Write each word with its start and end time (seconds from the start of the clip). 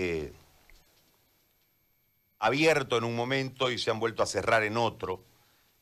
eh, 0.00 0.32
abierto 2.38 2.96
en 2.96 3.02
un 3.02 3.16
momento 3.16 3.68
y 3.68 3.78
se 3.78 3.90
han 3.90 3.98
vuelto 3.98 4.22
a 4.22 4.26
cerrar 4.26 4.62
en 4.62 4.76
otro. 4.76 5.24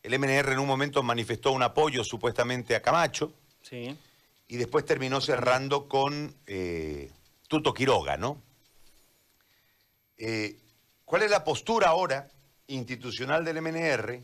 El 0.02 0.18
MNR 0.18 0.52
en 0.52 0.58
un 0.58 0.66
momento 0.66 1.02
manifestó 1.02 1.52
un 1.52 1.62
apoyo 1.62 2.02
supuestamente 2.02 2.74
a 2.74 2.80
Camacho. 2.80 3.34
Sí. 3.60 3.94
Y 4.48 4.56
después 4.56 4.86
terminó 4.86 5.20
cerrando 5.20 5.86
con 5.86 6.34
eh, 6.46 7.10
Tuto 7.46 7.74
Quiroga, 7.74 8.16
¿no? 8.16 8.40
Eh, 10.16 10.56
¿Cuál 11.04 11.22
es 11.22 11.30
la 11.30 11.44
postura 11.44 11.88
ahora 11.88 12.30
institucional 12.68 13.44
del 13.44 13.60
MNR 13.60 14.22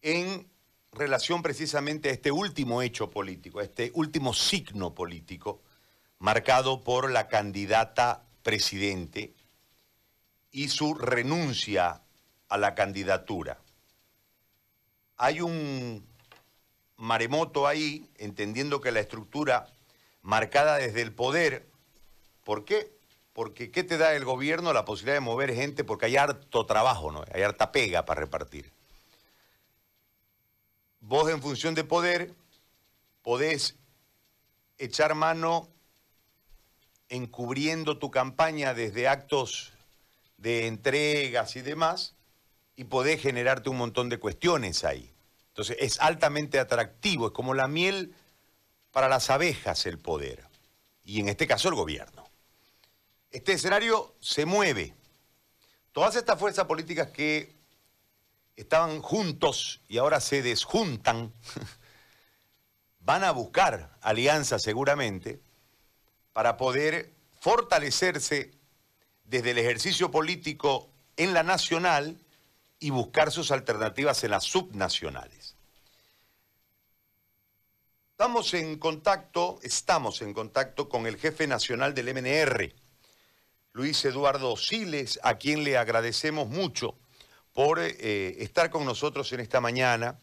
en 0.00 0.48
relación 0.92 1.42
precisamente 1.42 2.08
a 2.08 2.12
este 2.12 2.30
último 2.30 2.80
hecho 2.80 3.10
político, 3.10 3.58
a 3.58 3.64
este 3.64 3.90
último 3.92 4.32
signo 4.32 4.94
político 4.94 5.60
marcado 6.20 6.84
por 6.84 7.10
la 7.10 7.26
candidata 7.26 8.22
presidente 8.44 9.34
y 10.52 10.68
su 10.68 10.94
renuncia 10.94 12.02
a 12.48 12.58
la 12.58 12.74
candidatura? 12.76 13.58
Hay 15.16 15.40
un 15.40 16.06
maremoto 16.96 17.66
ahí, 17.66 18.08
entendiendo 18.18 18.80
que 18.80 18.92
la 18.92 19.00
estructura 19.00 19.66
marcada 20.22 20.76
desde 20.76 21.02
el 21.02 21.12
poder, 21.12 21.66
¿por 22.44 22.64
qué? 22.64 22.92
Porque 23.32 23.70
¿qué 23.70 23.82
te 23.82 23.96
da 23.96 24.14
el 24.14 24.24
gobierno? 24.24 24.72
La 24.72 24.84
posibilidad 24.84 25.16
de 25.16 25.20
mover 25.20 25.54
gente 25.54 25.84
porque 25.84 26.06
hay 26.06 26.16
harto 26.16 26.66
trabajo, 26.66 27.10
¿no? 27.10 27.24
Hay 27.32 27.42
harta 27.42 27.72
pega 27.72 28.04
para 28.04 28.20
repartir. 28.20 28.70
Vos 31.00 31.30
en 31.30 31.40
función 31.40 31.74
de 31.74 31.84
poder 31.84 32.34
podés 33.22 33.76
echar 34.76 35.14
mano 35.14 35.68
encubriendo 37.10 37.98
tu 37.98 38.10
campaña 38.10 38.72
desde 38.72 39.08
actos 39.08 39.72
de 40.38 40.66
entregas 40.66 41.56
y 41.56 41.60
demás 41.60 42.14
y 42.76 42.84
podés 42.84 43.20
generarte 43.20 43.68
un 43.68 43.76
montón 43.76 44.08
de 44.08 44.18
cuestiones 44.18 44.84
ahí. 44.84 45.12
Entonces 45.48 45.76
es 45.80 46.00
altamente 46.00 46.58
atractivo, 46.58 47.26
es 47.26 47.32
como 47.32 47.52
la 47.52 47.68
miel 47.68 48.14
para 48.92 49.08
las 49.08 49.28
abejas 49.28 49.84
el 49.84 49.98
poder, 49.98 50.46
y 51.04 51.20
en 51.20 51.28
este 51.28 51.46
caso 51.46 51.68
el 51.68 51.74
gobierno. 51.74 52.24
Este 53.30 53.52
escenario 53.52 54.14
se 54.20 54.46
mueve. 54.46 54.94
Todas 55.92 56.16
estas 56.16 56.38
fuerzas 56.38 56.64
políticas 56.64 57.08
que 57.08 57.54
estaban 58.56 59.02
juntos 59.02 59.80
y 59.88 59.98
ahora 59.98 60.20
se 60.20 60.42
desjuntan, 60.42 61.32
van 63.00 63.24
a 63.24 63.32
buscar 63.32 63.96
alianzas 64.00 64.62
seguramente 64.62 65.40
para 66.40 66.56
poder 66.56 67.12
fortalecerse 67.38 68.50
desde 69.24 69.50
el 69.50 69.58
ejercicio 69.58 70.10
político 70.10 70.88
en 71.18 71.34
la 71.34 71.42
nacional 71.42 72.16
y 72.78 72.88
buscar 72.88 73.30
sus 73.30 73.50
alternativas 73.50 74.24
en 74.24 74.30
las 74.30 74.44
subnacionales. 74.44 75.54
Estamos 78.12 78.54
en 78.54 78.78
contacto, 78.78 79.58
estamos 79.62 80.22
en 80.22 80.32
contacto 80.32 80.88
con 80.88 81.06
el 81.06 81.18
jefe 81.18 81.46
nacional 81.46 81.92
del 81.92 82.14
MNR, 82.14 82.72
Luis 83.74 84.02
Eduardo 84.06 84.56
Siles, 84.56 85.20
a 85.22 85.34
quien 85.34 85.62
le 85.62 85.76
agradecemos 85.76 86.48
mucho 86.48 86.96
por 87.52 87.80
eh, 87.80 88.42
estar 88.42 88.70
con 88.70 88.86
nosotros 88.86 89.30
en 89.34 89.40
esta 89.40 89.60
mañana 89.60 90.18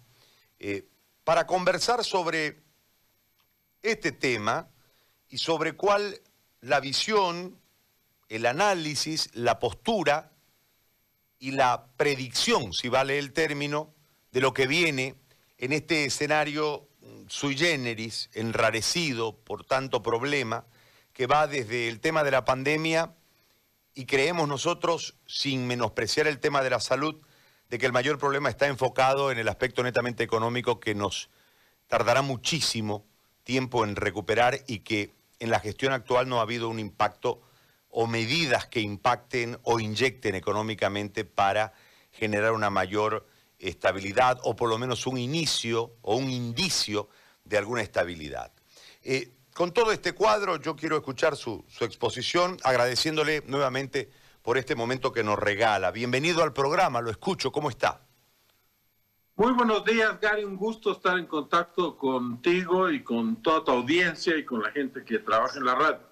eh, 0.57 0.87
para 1.23 1.45
conversar 1.45 2.03
sobre 2.03 2.57
este 3.83 4.11
tema 4.11 4.67
y 5.29 5.37
sobre 5.37 5.73
cuál 5.73 6.21
la 6.61 6.79
visión, 6.79 7.59
el 8.29 8.45
análisis, 8.45 9.29
la 9.33 9.59
postura 9.59 10.31
y 11.39 11.51
la 11.51 11.87
predicción, 11.97 12.73
si 12.73 12.89
vale 12.89 13.19
el 13.19 13.33
término, 13.33 13.93
de 14.31 14.41
lo 14.41 14.53
que 14.53 14.67
viene 14.67 15.15
en 15.57 15.73
este 15.73 16.05
escenario 16.05 16.87
sui 17.27 17.57
generis, 17.57 18.29
enrarecido 18.33 19.35
por 19.37 19.65
tanto 19.65 20.01
problema, 20.01 20.65
que 21.13 21.27
va 21.27 21.47
desde 21.47 21.87
el 21.87 21.99
tema 21.99 22.23
de 22.23 22.31
la 22.31 22.45
pandemia 22.45 23.15
y 23.93 24.05
creemos 24.05 24.47
nosotros, 24.47 25.15
sin 25.25 25.65
menospreciar 25.65 26.27
el 26.27 26.39
tema 26.39 26.61
de 26.61 26.69
la 26.69 26.79
salud, 26.79 27.19
de 27.69 27.79
que 27.79 27.85
el 27.85 27.91
mayor 27.91 28.17
problema 28.19 28.49
está 28.49 28.67
enfocado 28.67 29.31
en 29.31 29.39
el 29.39 29.47
aspecto 29.47 29.83
netamente 29.83 30.23
económico 30.23 30.79
que 30.79 30.95
nos 30.95 31.29
tardará 31.87 32.21
muchísimo 32.21 33.05
tiempo 33.43 33.83
en 33.83 33.95
recuperar 33.95 34.59
y 34.67 34.79
que 34.79 35.16
en 35.39 35.49
la 35.49 35.59
gestión 35.59 35.93
actual 35.93 36.27
no 36.27 36.39
ha 36.39 36.43
habido 36.43 36.69
un 36.69 36.79
impacto 36.79 37.41
o 37.89 38.07
medidas 38.07 38.67
que 38.67 38.79
impacten 38.79 39.57
o 39.63 39.79
inyecten 39.79 40.35
económicamente 40.35 41.25
para 41.25 41.73
generar 42.11 42.53
una 42.53 42.69
mayor 42.69 43.27
estabilidad 43.59 44.39
o 44.43 44.55
por 44.55 44.69
lo 44.69 44.77
menos 44.77 45.07
un 45.07 45.17
inicio 45.17 45.95
o 46.01 46.15
un 46.15 46.29
indicio 46.29 47.09
de 47.43 47.57
alguna 47.57 47.81
estabilidad. 47.81 48.51
Eh, 49.03 49.31
con 49.53 49.71
todo 49.71 49.91
este 49.91 50.13
cuadro 50.13 50.57
yo 50.57 50.75
quiero 50.75 50.97
escuchar 50.97 51.35
su, 51.35 51.65
su, 51.67 51.85
exposición 51.85 52.57
agradeciéndole 52.63 53.43
nuevamente 53.47 54.11
por 54.43 54.57
este 54.57 54.75
momento 54.75 55.11
que 55.11 55.23
nos 55.23 55.39
regala. 55.39 55.91
Bienvenido 55.91 56.43
al 56.43 56.53
programa, 56.53 57.01
lo 57.01 57.09
escucho, 57.09 57.51
¿cómo 57.51 57.69
está? 57.69 58.06
Muy 59.39 59.53
buenos 59.53 59.85
días, 59.85 60.19
Gary. 60.19 60.43
Un 60.43 60.57
gusto 60.57 60.93
estar 60.93 61.15
en 61.15 61.27
contacto 61.27 61.95
contigo 61.95 62.89
y 62.89 63.03
con 63.03 63.39
toda 63.43 63.63
tu 63.63 63.69
audiencia 63.69 64.35
y 64.35 64.43
con 64.43 64.63
la 64.63 64.71
gente 64.71 65.05
que 65.05 65.19
trabaja 65.19 65.59
en 65.59 65.65
la 65.65 65.75
radio. 65.75 66.09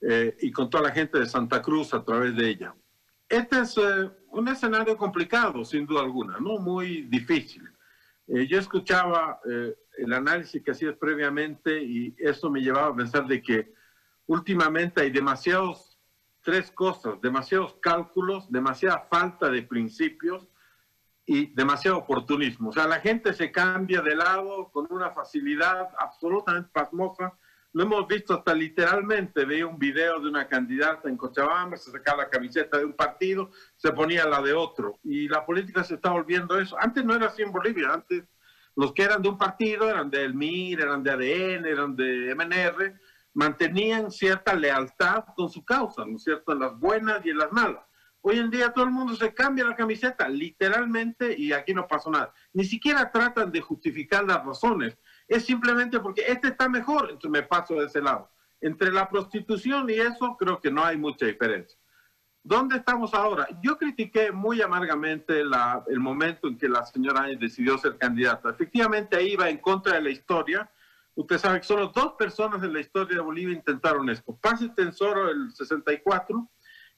Eh, 0.00 0.36
y 0.40 0.50
con 0.50 0.68
toda 0.68 0.88
la 0.88 0.90
gente 0.90 1.16
de 1.20 1.26
Santa 1.26 1.62
Cruz 1.62 1.94
a 1.94 2.04
través 2.04 2.34
de 2.34 2.48
ella. 2.48 2.74
Este 3.28 3.60
es 3.60 3.78
eh, 3.78 4.10
un 4.32 4.48
escenario 4.48 4.96
complicado, 4.96 5.64
sin 5.64 5.86
duda 5.86 6.00
alguna, 6.00 6.40
¿no? 6.40 6.58
Muy 6.58 7.02
difícil. 7.02 7.62
Eh, 8.26 8.48
yo 8.48 8.58
escuchaba 8.58 9.38
eh, 9.48 9.76
el 9.98 10.12
análisis 10.12 10.60
que 10.60 10.72
hacías 10.72 10.96
previamente 10.96 11.80
y 11.80 12.16
eso 12.18 12.50
me 12.50 12.60
llevaba 12.60 12.88
a 12.88 12.96
pensar 12.96 13.28
de 13.28 13.40
que 13.40 13.72
últimamente 14.26 15.02
hay 15.02 15.10
demasiados, 15.10 16.00
tres 16.42 16.72
cosas, 16.72 17.20
demasiados 17.20 17.76
cálculos, 17.80 18.50
demasiada 18.50 19.06
falta 19.08 19.48
de 19.48 19.62
principios 19.62 20.48
y 21.28 21.54
demasiado 21.54 21.98
oportunismo. 21.98 22.70
O 22.70 22.72
sea, 22.72 22.88
la 22.88 22.98
gente 22.98 23.32
se 23.32 23.52
cambia 23.52 24.02
de 24.02 24.16
lado 24.16 24.70
con 24.72 24.88
una 24.90 25.12
facilidad 25.12 25.88
absolutamente 25.98 26.70
pasmosa 26.72 27.32
lo 27.72 27.84
hemos 27.84 28.08
visto 28.08 28.34
hasta 28.34 28.54
literalmente, 28.54 29.44
veía 29.44 29.66
un 29.66 29.78
video 29.78 30.18
de 30.20 30.28
una 30.28 30.48
candidata 30.48 31.08
en 31.08 31.16
Cochabamba, 31.16 31.76
se 31.76 31.90
sacaba 31.90 32.24
la 32.24 32.30
camiseta 32.30 32.78
de 32.78 32.86
un 32.86 32.94
partido, 32.94 33.50
se 33.76 33.92
ponía 33.92 34.26
la 34.26 34.40
de 34.40 34.54
otro. 34.54 34.98
Y 35.04 35.28
la 35.28 35.44
política 35.44 35.84
se 35.84 35.96
está 35.96 36.10
volviendo 36.10 36.58
eso. 36.58 36.76
Antes 36.80 37.04
no 37.04 37.14
era 37.14 37.26
así 37.26 37.42
en 37.42 37.52
Bolivia, 37.52 37.92
antes 37.92 38.24
los 38.74 38.92
que 38.92 39.02
eran 39.02 39.20
de 39.20 39.28
un 39.28 39.36
partido 39.36 39.88
eran 39.88 40.10
del 40.10 40.34
MIR, 40.34 40.80
eran 40.80 41.02
de 41.02 41.10
ADN, 41.10 41.66
eran 41.66 41.94
de 41.94 42.34
MNR, 42.34 42.98
mantenían 43.34 44.10
cierta 44.10 44.54
lealtad 44.54 45.24
con 45.36 45.50
su 45.50 45.64
causa, 45.64 46.04
¿no 46.06 46.16
es 46.16 46.24
cierto?, 46.24 46.52
en 46.52 46.60
las 46.60 46.78
buenas 46.78 47.24
y 47.26 47.30
en 47.30 47.38
las 47.38 47.52
malas. 47.52 47.84
Hoy 48.30 48.40
en 48.40 48.50
día 48.50 48.74
todo 48.74 48.84
el 48.84 48.90
mundo 48.90 49.16
se 49.16 49.32
cambia 49.32 49.64
la 49.64 49.74
camiseta, 49.74 50.28
literalmente, 50.28 51.34
y 51.34 51.54
aquí 51.54 51.72
no 51.72 51.86
pasó 51.86 52.10
nada. 52.10 52.34
Ni 52.52 52.62
siquiera 52.62 53.10
tratan 53.10 53.50
de 53.50 53.62
justificar 53.62 54.22
las 54.22 54.44
razones 54.44 54.98
es 55.26 55.46
simplemente 55.46 55.98
porque 55.98 56.24
este 56.28 56.48
está 56.48 56.68
mejor, 56.68 57.04
entonces 57.04 57.30
me 57.30 57.42
paso 57.42 57.76
de 57.76 57.86
ese 57.86 58.02
lado. 58.02 58.30
Entre 58.60 58.92
la 58.92 59.08
prostitución 59.08 59.88
y 59.88 59.94
eso 59.94 60.36
creo 60.38 60.60
que 60.60 60.70
no 60.70 60.84
hay 60.84 60.98
mucha 60.98 61.24
diferencia. 61.24 61.78
¿Dónde 62.42 62.76
estamos 62.76 63.14
ahora? 63.14 63.48
Yo 63.62 63.78
critiqué 63.78 64.30
muy 64.30 64.60
amargamente 64.60 65.40
el 65.40 66.00
momento 66.00 66.48
en 66.48 66.58
que 66.58 66.68
la 66.68 66.84
señora 66.84 67.22
Áñez 67.22 67.40
decidió 67.40 67.78
ser 67.78 67.96
candidata. 67.96 68.50
Efectivamente, 68.50 69.16
ahí 69.16 69.32
iba 69.32 69.48
en 69.48 69.56
contra 69.56 69.94
de 69.94 70.02
la 70.02 70.10
historia. 70.10 70.70
Usted 71.14 71.38
sabe 71.38 71.60
que 71.60 71.66
solo 71.66 71.88
dos 71.94 72.12
personas 72.18 72.62
en 72.62 72.74
la 72.74 72.80
historia 72.80 73.16
de 73.16 73.22
Bolivia 73.22 73.56
intentaron 73.56 74.10
esto. 74.10 74.36
Paz 74.36 74.60
Tensoro 74.76 75.30
el 75.30 75.50
64 75.50 76.46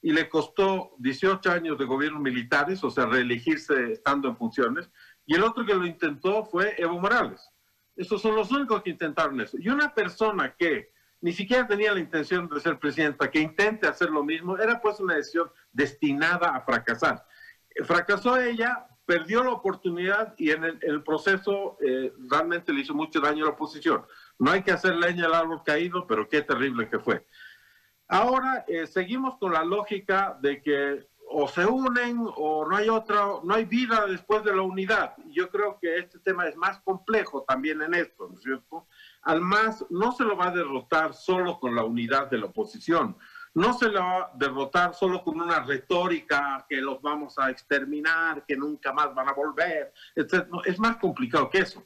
y 0.01 0.11
le 0.11 0.29
costó 0.29 0.95
18 0.99 1.51
años 1.51 1.77
de 1.77 1.85
gobierno 1.85 2.19
militares, 2.19 2.83
o 2.83 2.89
sea, 2.89 3.05
reelegirse 3.05 3.93
estando 3.93 4.29
en 4.29 4.37
funciones. 4.37 4.89
Y 5.25 5.35
el 5.35 5.43
otro 5.43 5.65
que 5.65 5.75
lo 5.75 5.85
intentó 5.85 6.43
fue 6.45 6.75
Evo 6.77 6.99
Morales. 6.99 7.49
Esos 7.95 8.21
son 8.21 8.35
los 8.35 8.51
únicos 8.51 8.81
que 8.81 8.89
intentaron 8.89 9.39
eso. 9.41 9.57
Y 9.59 9.69
una 9.69 9.93
persona 9.93 10.55
que 10.57 10.91
ni 11.21 11.33
siquiera 11.33 11.67
tenía 11.67 11.93
la 11.93 11.99
intención 11.99 12.49
de 12.49 12.59
ser 12.59 12.79
presidenta, 12.79 13.29
que 13.29 13.39
intente 13.39 13.87
hacer 13.87 14.09
lo 14.09 14.23
mismo, 14.23 14.57
era 14.57 14.81
pues 14.81 14.99
una 14.99 15.15
decisión 15.15 15.51
destinada 15.71 16.49
a 16.49 16.61
fracasar. 16.61 17.23
Fracasó 17.85 18.37
ella, 18.37 18.87
perdió 19.05 19.43
la 19.43 19.51
oportunidad 19.51 20.33
y 20.37 20.49
en 20.49 20.63
el, 20.63 21.03
proceso 21.03 21.77
eh, 21.79 22.11
realmente 22.27 22.73
le 22.73 22.81
hizo 22.81 22.95
mucho 22.95 23.19
daño 23.19 23.43
a 23.43 23.49
la 23.49 23.53
oposición. 23.53 24.03
No 24.39 24.49
hay 24.49 24.63
que 24.63 24.71
hacer 24.71 24.95
leña 24.95 25.25
al 25.25 25.35
árbol 25.35 25.61
caído, 25.63 26.07
pero 26.07 26.27
qué 26.27 26.41
terrible 26.41 26.89
que 26.89 26.99
fue. 26.99 27.25
Ahora 28.11 28.65
eh, 28.67 28.87
seguimos 28.87 29.37
con 29.37 29.53
la 29.53 29.63
lógica 29.63 30.37
de 30.41 30.61
que 30.61 31.07
o 31.29 31.47
se 31.47 31.65
unen 31.65 32.17
o 32.35 32.67
no 32.67 32.75
hay 32.75 32.89
otra, 32.89 33.25
no 33.41 33.53
hay 33.53 33.63
vida 33.63 34.05
después 34.05 34.43
de 34.43 34.53
la 34.53 34.63
unidad. 34.63 35.15
Yo 35.27 35.49
creo 35.49 35.79
que 35.79 35.97
este 35.97 36.19
tema 36.19 36.45
es 36.45 36.57
más 36.57 36.81
complejo 36.81 37.45
también 37.47 37.81
en 37.81 37.93
esto, 37.93 38.27
¿no 38.27 38.35
es 38.35 38.43
cierto? 38.43 38.85
Al 39.21 39.39
más 39.39 39.85
no 39.89 40.11
se 40.11 40.25
lo 40.25 40.35
va 40.35 40.47
a 40.47 40.51
derrotar 40.51 41.13
solo 41.13 41.57
con 41.57 41.73
la 41.73 41.85
unidad 41.85 42.29
de 42.29 42.39
la 42.39 42.47
oposición. 42.47 43.15
no 43.53 43.71
se 43.73 43.87
le 43.87 43.97
va 43.97 44.23
a 44.23 44.31
derrotar 44.35 44.93
solo 44.93 45.23
con 45.23 45.39
una 45.39 45.61
retórica 45.61 46.65
que 46.67 46.81
los 46.81 47.01
vamos 47.01 47.39
a 47.39 47.49
exterminar, 47.49 48.43
que 48.45 48.57
nunca 48.57 48.91
más 48.91 49.15
van 49.15 49.29
a 49.29 49.33
volver, 49.33 49.93
etc. 50.17 50.47
es 50.65 50.77
más 50.79 50.97
complicado 50.97 51.49
que 51.49 51.59
eso. 51.59 51.81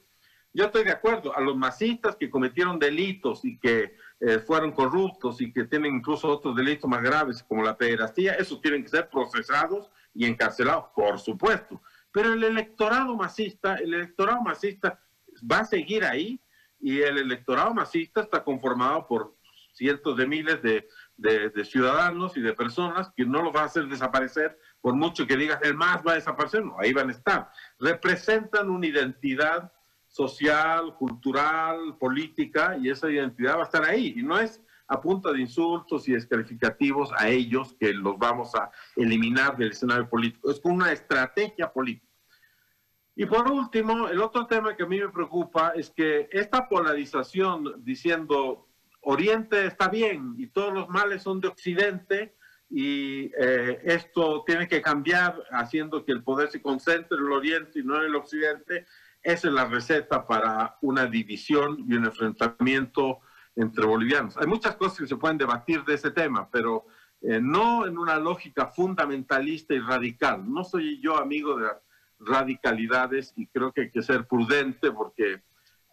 Yo 0.56 0.64
estoy 0.64 0.84
de 0.84 0.92
acuerdo, 0.92 1.36
a 1.36 1.40
los 1.42 1.54
masistas 1.54 2.16
que 2.16 2.30
cometieron 2.30 2.78
delitos 2.78 3.44
y 3.44 3.58
que 3.58 3.94
eh, 4.20 4.38
fueron 4.38 4.72
corruptos 4.72 5.40
y 5.40 5.52
que 5.52 5.64
tienen 5.64 5.96
incluso 5.96 6.28
otros 6.28 6.56
delitos 6.56 6.88
más 6.88 7.02
graves 7.02 7.42
como 7.42 7.62
la 7.62 7.76
pederastía, 7.76 8.32
esos 8.34 8.60
tienen 8.62 8.82
que 8.82 8.88
ser 8.88 9.10
procesados 9.10 9.90
y 10.14 10.24
encarcelados, 10.24 10.86
por 10.94 11.18
supuesto. 11.18 11.82
Pero 12.12 12.32
el 12.32 12.42
electorado 12.42 13.14
masista, 13.14 13.74
el 13.74 13.92
electorado 13.92 14.40
masista 14.40 14.98
va 15.50 15.58
a 15.58 15.64
seguir 15.66 16.04
ahí 16.04 16.40
y 16.80 17.00
el 17.00 17.18
electorado 17.18 17.74
masista 17.74 18.22
está 18.22 18.42
conformado 18.42 19.06
por 19.06 19.36
cientos 19.72 20.16
de 20.16 20.26
miles 20.26 20.62
de, 20.62 20.88
de, 21.16 21.64
ciudadanos 21.66 22.36
y 22.38 22.40
de 22.40 22.54
personas 22.54 23.12
que 23.14 23.26
no 23.26 23.42
los 23.42 23.54
va 23.54 23.62
a 23.62 23.66
hacer 23.66 23.86
desaparecer 23.86 24.58
por 24.80 24.94
mucho 24.94 25.26
que 25.26 25.36
digas 25.36 25.60
el 25.62 25.74
más 25.74 26.02
va 26.06 26.12
a 26.12 26.14
desaparecer, 26.14 26.64
no, 26.64 26.76
ahí 26.78 26.92
van 26.92 27.08
a 27.08 27.12
estar. 27.12 27.50
Representan 27.78 28.70
una 28.70 28.86
identidad 28.86 29.72
social, 30.16 30.96
cultural, 30.96 31.98
política 31.98 32.78
y 32.80 32.88
esa 32.88 33.10
identidad 33.10 33.56
va 33.58 33.60
a 33.60 33.64
estar 33.64 33.84
ahí 33.84 34.14
y 34.16 34.22
no 34.22 34.38
es 34.38 34.62
a 34.88 34.98
punta 34.98 35.30
de 35.30 35.40
insultos 35.40 36.08
y 36.08 36.12
descalificativos 36.12 37.10
a 37.18 37.28
ellos 37.28 37.76
que 37.78 37.92
los 37.92 38.16
vamos 38.16 38.54
a 38.54 38.70
eliminar 38.94 39.58
del 39.58 39.72
escenario 39.72 40.08
político, 40.08 40.50
es 40.50 40.58
con 40.58 40.72
una 40.72 40.90
estrategia 40.90 41.70
política. 41.70 42.06
Y 43.14 43.26
por 43.26 43.50
último, 43.50 44.08
el 44.08 44.22
otro 44.22 44.46
tema 44.46 44.74
que 44.74 44.84
a 44.84 44.86
mí 44.86 44.98
me 44.98 45.10
preocupa 45.10 45.72
es 45.76 45.90
que 45.90 46.28
esta 46.32 46.66
polarización 46.66 47.84
diciendo 47.84 48.68
Oriente 49.02 49.66
está 49.66 49.88
bien 49.88 50.34
y 50.38 50.46
todos 50.46 50.72
los 50.72 50.88
males 50.88 51.22
son 51.24 51.40
de 51.40 51.48
Occidente 51.48 52.36
y 52.70 53.30
eh, 53.38 53.80
esto 53.84 54.44
tiene 54.46 54.66
que 54.66 54.80
cambiar 54.80 55.42
haciendo 55.50 56.04
que 56.06 56.12
el 56.12 56.22
poder 56.22 56.48
se 56.50 56.62
concentre 56.62 57.18
en 57.18 57.26
el 57.26 57.32
Oriente 57.32 57.80
y 57.80 57.82
no 57.82 57.96
en 57.98 58.06
el 58.06 58.16
Occidente, 58.16 58.86
esa 59.26 59.48
es 59.48 59.54
la 59.54 59.64
receta 59.64 60.24
para 60.24 60.78
una 60.82 61.06
división 61.06 61.84
y 61.88 61.94
un 61.94 62.04
enfrentamiento 62.04 63.18
entre 63.56 63.84
bolivianos. 63.84 64.36
Hay 64.36 64.46
muchas 64.46 64.76
cosas 64.76 64.98
que 64.98 65.06
se 65.08 65.16
pueden 65.16 65.36
debatir 65.36 65.84
de 65.84 65.94
ese 65.94 66.12
tema, 66.12 66.48
pero 66.48 66.86
eh, 67.22 67.40
no 67.42 67.86
en 67.86 67.98
una 67.98 68.20
lógica 68.20 68.68
fundamentalista 68.68 69.74
y 69.74 69.80
radical. 69.80 70.48
No 70.48 70.62
soy 70.62 71.00
yo 71.00 71.18
amigo 71.18 71.58
de 71.58 71.68
radicalidades 72.20 73.32
y 73.36 73.48
creo 73.48 73.72
que 73.72 73.82
hay 73.82 73.90
que 73.90 74.02
ser 74.02 74.28
prudente 74.28 74.92
porque 74.92 75.42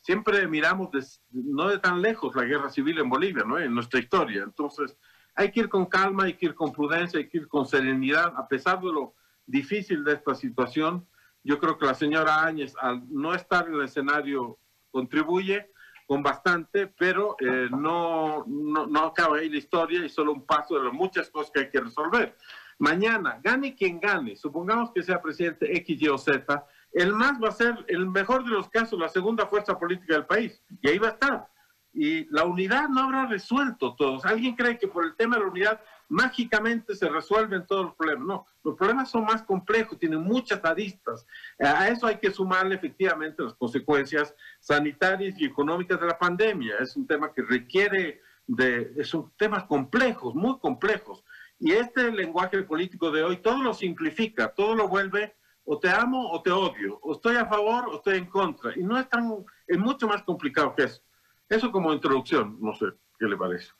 siempre 0.03 0.47
miramos 0.47 0.89
no 1.31 1.69
de 1.69 1.79
tan 1.79 2.03
lejos 2.03 2.35
la 2.35 2.43
guerra 2.43 2.69
civil 2.69 2.99
en 2.99 3.09
Bolivia, 3.09 3.43
¿no? 3.43 3.57
En 3.57 3.73
nuestra 3.73 3.99
historia. 3.99 4.43
Entonces, 4.43 4.95
hay 5.33 5.51
que 5.51 5.61
ir 5.61 5.69
con 5.69 5.87
calma, 5.87 6.25
hay 6.25 6.35
que 6.35 6.45
ir 6.45 6.53
con 6.53 6.71
prudencia, 6.71 7.19
hay 7.19 7.29
que 7.29 7.39
ir 7.39 7.47
con 7.47 7.65
serenidad, 7.65 8.31
a 8.37 8.47
pesar 8.47 8.79
de 8.79 8.93
lo 8.93 9.15
difícil 9.47 10.03
de 10.03 10.13
esta 10.13 10.35
situación. 10.35 11.07
Yo 11.43 11.59
creo 11.59 11.77
que 11.77 11.85
la 11.85 11.93
señora 11.93 12.43
Áñez, 12.43 12.73
al 12.79 13.03
no 13.09 13.33
estar 13.33 13.67
en 13.67 13.75
el 13.75 13.83
escenario, 13.83 14.59
contribuye 14.91 15.71
con 16.07 16.21
bastante, 16.21 16.87
pero 16.87 17.35
eh, 17.39 17.67
no, 17.71 18.43
no, 18.47 18.87
no 18.87 18.99
acaba 19.05 19.37
ahí 19.37 19.49
la 19.49 19.57
historia 19.57 20.05
y 20.05 20.09
solo 20.09 20.33
un 20.33 20.45
paso 20.45 20.77
de 20.77 20.85
las 20.85 20.93
muchas 20.93 21.29
cosas 21.29 21.51
que 21.51 21.61
hay 21.61 21.69
que 21.69 21.81
resolver. 21.81 22.35
Mañana, 22.79 23.39
gane 23.41 23.75
quien 23.75 23.99
gane, 23.99 24.35
supongamos 24.35 24.91
que 24.91 25.03
sea 25.03 25.21
presidente 25.21 25.75
X, 25.77 26.01
Y 26.01 26.07
o 26.07 26.17
Z, 26.17 26.65
el 26.93 27.13
más 27.13 27.41
va 27.41 27.49
a 27.49 27.51
ser, 27.51 27.85
el 27.87 28.07
mejor 28.07 28.43
de 28.43 28.51
los 28.51 28.69
casos, 28.69 28.99
la 28.99 29.09
segunda 29.09 29.47
fuerza 29.47 29.77
política 29.79 30.13
del 30.13 30.25
país. 30.25 30.61
Y 30.81 30.89
ahí 30.89 30.97
va 30.99 31.07
a 31.07 31.11
estar. 31.11 31.47
Y 31.91 32.25
la 32.33 32.45
unidad 32.45 32.89
no 32.89 33.01
habrá 33.01 33.25
resuelto 33.25 33.95
todos. 33.95 34.25
¿Alguien 34.25 34.55
cree 34.55 34.77
que 34.77 34.87
por 34.87 35.05
el 35.05 35.15
tema 35.15 35.35
de 35.35 35.43
la 35.43 35.49
unidad 35.49 35.81
mágicamente 36.13 36.95
se 36.95 37.09
resuelven 37.09 37.65
todos 37.65 37.85
los 37.85 37.95
problemas? 37.95 38.25
No, 38.25 38.45
los 38.63 38.75
problemas 38.75 39.09
son 39.09 39.25
más 39.25 39.43
complejos, 39.43 39.97
tienen 39.97 40.21
muchas 40.21 40.63
aristas. 40.63 41.25
A 41.59 41.87
eso 41.89 42.07
hay 42.07 42.17
que 42.17 42.31
sumarle 42.31 42.75
efectivamente 42.75 43.43
las 43.43 43.55
consecuencias 43.55 44.33
sanitarias 44.59 45.39
y 45.39 45.45
económicas 45.45 45.99
de 45.99 46.07
la 46.07 46.17
pandemia. 46.17 46.75
Es 46.79 46.95
un 46.95 47.07
tema 47.07 47.33
que 47.33 47.41
requiere 47.41 48.21
de, 48.47 49.03
son 49.03 49.31
temas 49.37 49.63
complejos, 49.65 50.35
muy 50.35 50.59
complejos. 50.59 51.23
Y 51.59 51.71
este 51.71 52.11
lenguaje 52.11 52.61
político 52.63 53.11
de 53.11 53.23
hoy 53.23 53.37
todo 53.37 53.63
lo 53.63 53.73
simplifica, 53.73 54.53
todo 54.53 54.75
lo 54.75 54.87
vuelve 54.87 55.35
o 55.65 55.79
te 55.79 55.89
amo 55.89 56.29
o 56.31 56.41
te 56.41 56.51
odio, 56.51 56.99
o 57.01 57.13
estoy 57.13 57.37
a 57.37 57.45
favor 57.45 57.87
o 57.87 57.95
estoy 57.95 58.17
en 58.17 58.25
contra. 58.25 58.77
Y 58.77 58.83
no 58.83 58.99
es 58.99 59.09
tan, 59.09 59.45
es 59.67 59.77
mucho 59.77 60.07
más 60.07 60.23
complicado 60.23 60.75
que 60.75 60.83
eso. 60.83 61.01
Eso 61.49 61.71
como 61.71 61.93
introducción, 61.93 62.57
no 62.59 62.73
sé 62.73 62.85
qué 63.17 63.25
le 63.25 63.37
parece. 63.37 63.71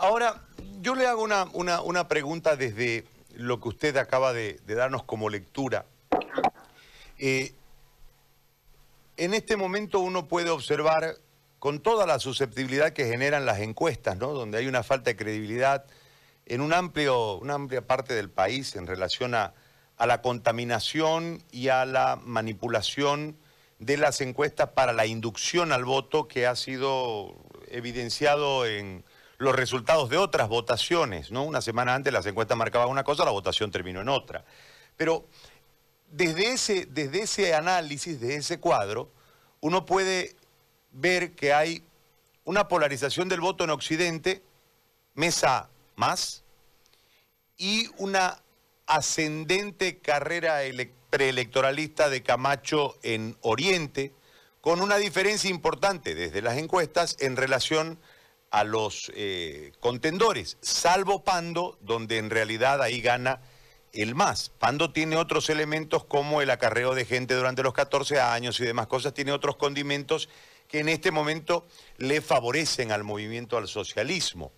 Ahora, 0.00 0.40
yo 0.80 0.94
le 0.94 1.06
hago 1.06 1.22
una, 1.22 1.44
una, 1.52 2.08
pregunta 2.08 2.56
desde 2.56 3.04
lo 3.34 3.60
que 3.60 3.68
usted 3.68 3.98
acaba 3.98 4.32
de, 4.32 4.58
darnos 4.66 5.02
como 5.02 5.28
lectura. 5.28 5.84
Eh, 7.18 7.52
en 9.18 9.34
este 9.34 9.58
momento 9.58 10.00
uno 10.00 10.26
puede 10.26 10.48
observar 10.48 11.16
con 11.58 11.80
toda 11.80 12.06
la 12.06 12.18
susceptibilidad 12.18 12.94
que 12.94 13.08
generan 13.08 13.44
las 13.44 13.58
encuestas, 13.58 14.16
¿no? 14.16 14.28
donde 14.32 14.56
hay 14.56 14.68
una 14.68 14.82
falta 14.82 15.10
de 15.10 15.16
credibilidad 15.16 15.84
en 16.46 16.62
un 16.62 16.72
amplio, 16.72 17.36
una 17.36 17.52
amplia 17.52 17.86
parte 17.86 18.14
del 18.14 18.30
país 18.30 18.76
en 18.76 18.86
relación 18.86 19.34
a, 19.34 19.52
a 19.98 20.06
la 20.06 20.22
contaminación 20.22 21.44
y 21.52 21.68
a 21.68 21.84
la 21.84 22.18
manipulación 22.24 23.36
de 23.78 23.98
las 23.98 24.22
encuestas 24.22 24.70
para 24.70 24.94
la 24.94 25.04
inducción 25.04 25.72
al 25.72 25.84
voto 25.84 26.26
que 26.26 26.46
ha 26.46 26.56
sido 26.56 27.36
evidenciado 27.68 28.64
en 28.64 29.04
los 29.40 29.56
resultados 29.56 30.10
de 30.10 30.18
otras 30.18 30.48
votaciones. 30.48 31.30
¿no? 31.30 31.44
Una 31.44 31.62
semana 31.62 31.94
antes 31.94 32.12
las 32.12 32.26
encuestas 32.26 32.58
marcaban 32.58 32.88
una 32.88 33.04
cosa, 33.04 33.24
la 33.24 33.30
votación 33.30 33.70
terminó 33.70 34.02
en 34.02 34.10
otra. 34.10 34.44
Pero 34.98 35.26
desde 36.10 36.52
ese, 36.52 36.86
desde 36.86 37.22
ese 37.22 37.54
análisis, 37.54 38.20
de 38.20 38.36
ese 38.36 38.60
cuadro, 38.60 39.10
uno 39.60 39.86
puede 39.86 40.36
ver 40.92 41.32
que 41.32 41.54
hay 41.54 41.82
una 42.44 42.68
polarización 42.68 43.30
del 43.30 43.40
voto 43.40 43.64
en 43.64 43.70
Occidente, 43.70 44.42
mesa 45.14 45.70
más, 45.96 46.44
y 47.56 47.88
una 47.96 48.42
ascendente 48.86 50.00
carrera 50.00 50.58
preelectoralista 51.08 52.10
de 52.10 52.22
Camacho 52.22 52.98
en 53.02 53.38
Oriente, 53.40 54.12
con 54.60 54.82
una 54.82 54.98
diferencia 54.98 55.48
importante 55.48 56.14
desde 56.14 56.42
las 56.42 56.58
encuestas 56.58 57.16
en 57.20 57.36
relación 57.36 57.98
a 58.50 58.64
los 58.64 59.12
eh, 59.14 59.72
contendores, 59.80 60.58
salvo 60.60 61.22
Pando, 61.22 61.78
donde 61.80 62.18
en 62.18 62.30
realidad 62.30 62.82
ahí 62.82 63.00
gana 63.00 63.40
el 63.92 64.14
más. 64.14 64.50
Pando 64.50 64.92
tiene 64.92 65.16
otros 65.16 65.50
elementos 65.50 66.04
como 66.04 66.42
el 66.42 66.50
acarreo 66.50 66.94
de 66.94 67.04
gente 67.04 67.34
durante 67.34 67.62
los 67.62 67.72
14 67.74 68.20
años 68.20 68.58
y 68.60 68.64
demás 68.64 68.88
cosas, 68.88 69.14
tiene 69.14 69.32
otros 69.32 69.56
condimentos 69.56 70.28
que 70.66 70.80
en 70.80 70.88
este 70.88 71.10
momento 71.10 71.66
le 71.96 72.20
favorecen 72.20 72.92
al 72.92 73.04
movimiento 73.04 73.56
al 73.56 73.68
socialismo. 73.68 74.52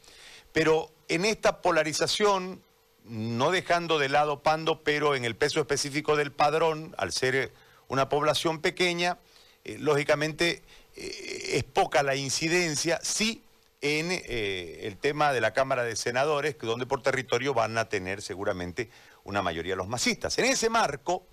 Pero 0.52 0.90
en 1.08 1.24
esta 1.24 1.60
polarización 1.60 2.62
no 3.04 3.50
dejando 3.50 3.98
de 3.98 4.08
lado 4.08 4.42
Pando, 4.42 4.82
pero 4.82 5.14
en 5.14 5.24
el 5.24 5.36
peso 5.36 5.60
específico 5.60 6.16
del 6.16 6.32
padrón, 6.32 6.94
al 6.98 7.12
ser 7.12 7.34
eh, 7.34 7.52
una 7.88 8.08
población 8.08 8.60
pequeña, 8.60 9.18
eh, 9.64 9.76
lógicamente 9.78 10.62
es 10.94 11.64
poca 11.64 12.02
la 12.02 12.16
incidencia, 12.16 13.00
sí 13.02 13.42
en 13.82 14.10
el 14.10 14.96
tema 14.96 15.32
de 15.32 15.40
la 15.40 15.52
Cámara 15.52 15.84
de 15.84 15.96
Senadores, 15.96 16.56
donde 16.58 16.86
por 16.86 17.02
territorio 17.02 17.52
van 17.52 17.76
a 17.76 17.88
tener 17.88 18.22
seguramente 18.22 18.88
una 19.24 19.42
mayoría 19.42 19.76
los 19.76 19.88
masistas. 19.88 20.38
En 20.38 20.46
ese 20.46 20.70
marco, 20.70 21.26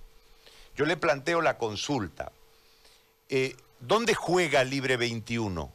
yo 0.76 0.86
le 0.86 0.98
planteo 0.98 1.42
la 1.42 1.58
consulta. 1.58 2.32
¿Dónde 3.80 4.16
juega 4.16 4.64
Libre 4.64 4.98
21? 4.98 5.72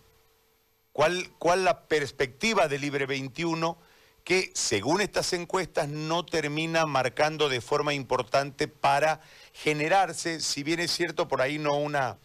¿Cuál, 0.92 1.30
¿Cuál 1.38 1.64
la 1.64 1.86
perspectiva 1.86 2.68
de 2.68 2.78
Libre 2.78 3.06
21? 3.06 3.78
que 4.24 4.50
según 4.54 5.02
estas 5.02 5.34
encuestas 5.34 5.88
no 5.88 6.24
termina 6.24 6.86
marcando 6.86 7.50
de 7.50 7.60
forma 7.60 7.92
importante 7.92 8.68
para 8.68 9.20
generarse, 9.52 10.40
si 10.40 10.62
bien 10.62 10.80
es 10.80 10.90
cierto 10.90 11.28
por 11.28 11.42
ahí 11.42 11.58
no 11.58 11.76
una 11.76 12.18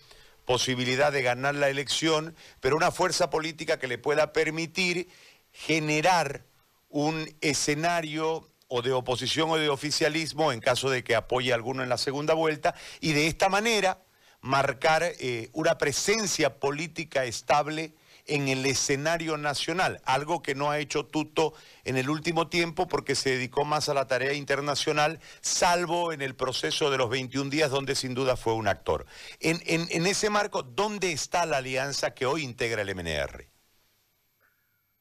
posibilidad 0.49 1.11
de 1.11 1.21
ganar 1.21 1.53
la 1.53 1.69
elección, 1.69 2.35
pero 2.59 2.75
una 2.75 2.89
fuerza 2.89 3.29
política 3.29 3.77
que 3.77 3.85
le 3.85 3.99
pueda 3.99 4.33
permitir 4.33 5.07
generar 5.51 6.43
un 6.89 7.31
escenario 7.41 8.49
o 8.67 8.81
de 8.81 8.91
oposición 8.91 9.51
o 9.51 9.57
de 9.57 9.69
oficialismo 9.69 10.51
en 10.51 10.59
caso 10.59 10.89
de 10.89 11.03
que 11.03 11.15
apoye 11.15 11.51
a 11.51 11.55
alguno 11.55 11.83
en 11.83 11.89
la 11.89 11.99
segunda 11.99 12.33
vuelta 12.33 12.73
y 12.99 13.13
de 13.13 13.27
esta 13.27 13.47
manera 13.47 14.01
marcar 14.41 15.03
eh, 15.03 15.49
una 15.53 15.77
presencia 15.77 16.59
política 16.59 17.25
estable 17.25 17.93
en 18.29 18.47
el 18.47 18.65
escenario 18.65 19.37
nacional, 19.37 20.01
algo 20.05 20.41
que 20.41 20.55
no 20.55 20.71
ha 20.71 20.79
hecho 20.79 21.05
Tuto 21.05 21.53
en 21.83 21.97
el 21.97 22.09
último 22.09 22.47
tiempo 22.47 22.87
porque 22.87 23.15
se 23.15 23.31
dedicó 23.31 23.65
más 23.65 23.89
a 23.89 23.93
la 23.93 24.07
tarea 24.07 24.33
internacional, 24.33 25.19
salvo 25.41 26.13
en 26.13 26.21
el 26.21 26.35
proceso 26.35 26.91
de 26.91 26.97
los 26.97 27.09
21 27.09 27.49
días 27.49 27.71
donde 27.71 27.95
sin 27.95 28.13
duda 28.13 28.37
fue 28.37 28.53
un 28.53 28.67
actor. 28.67 29.05
En, 29.39 30.05
ese 30.05 30.29
marco, 30.29 30.63
¿dónde 30.63 31.11
está 31.11 31.45
la 31.45 31.57
alianza 31.57 32.13
que 32.13 32.25
hoy 32.25 32.43
integra 32.43 32.81
el 32.81 32.95
MNR? 32.95 33.47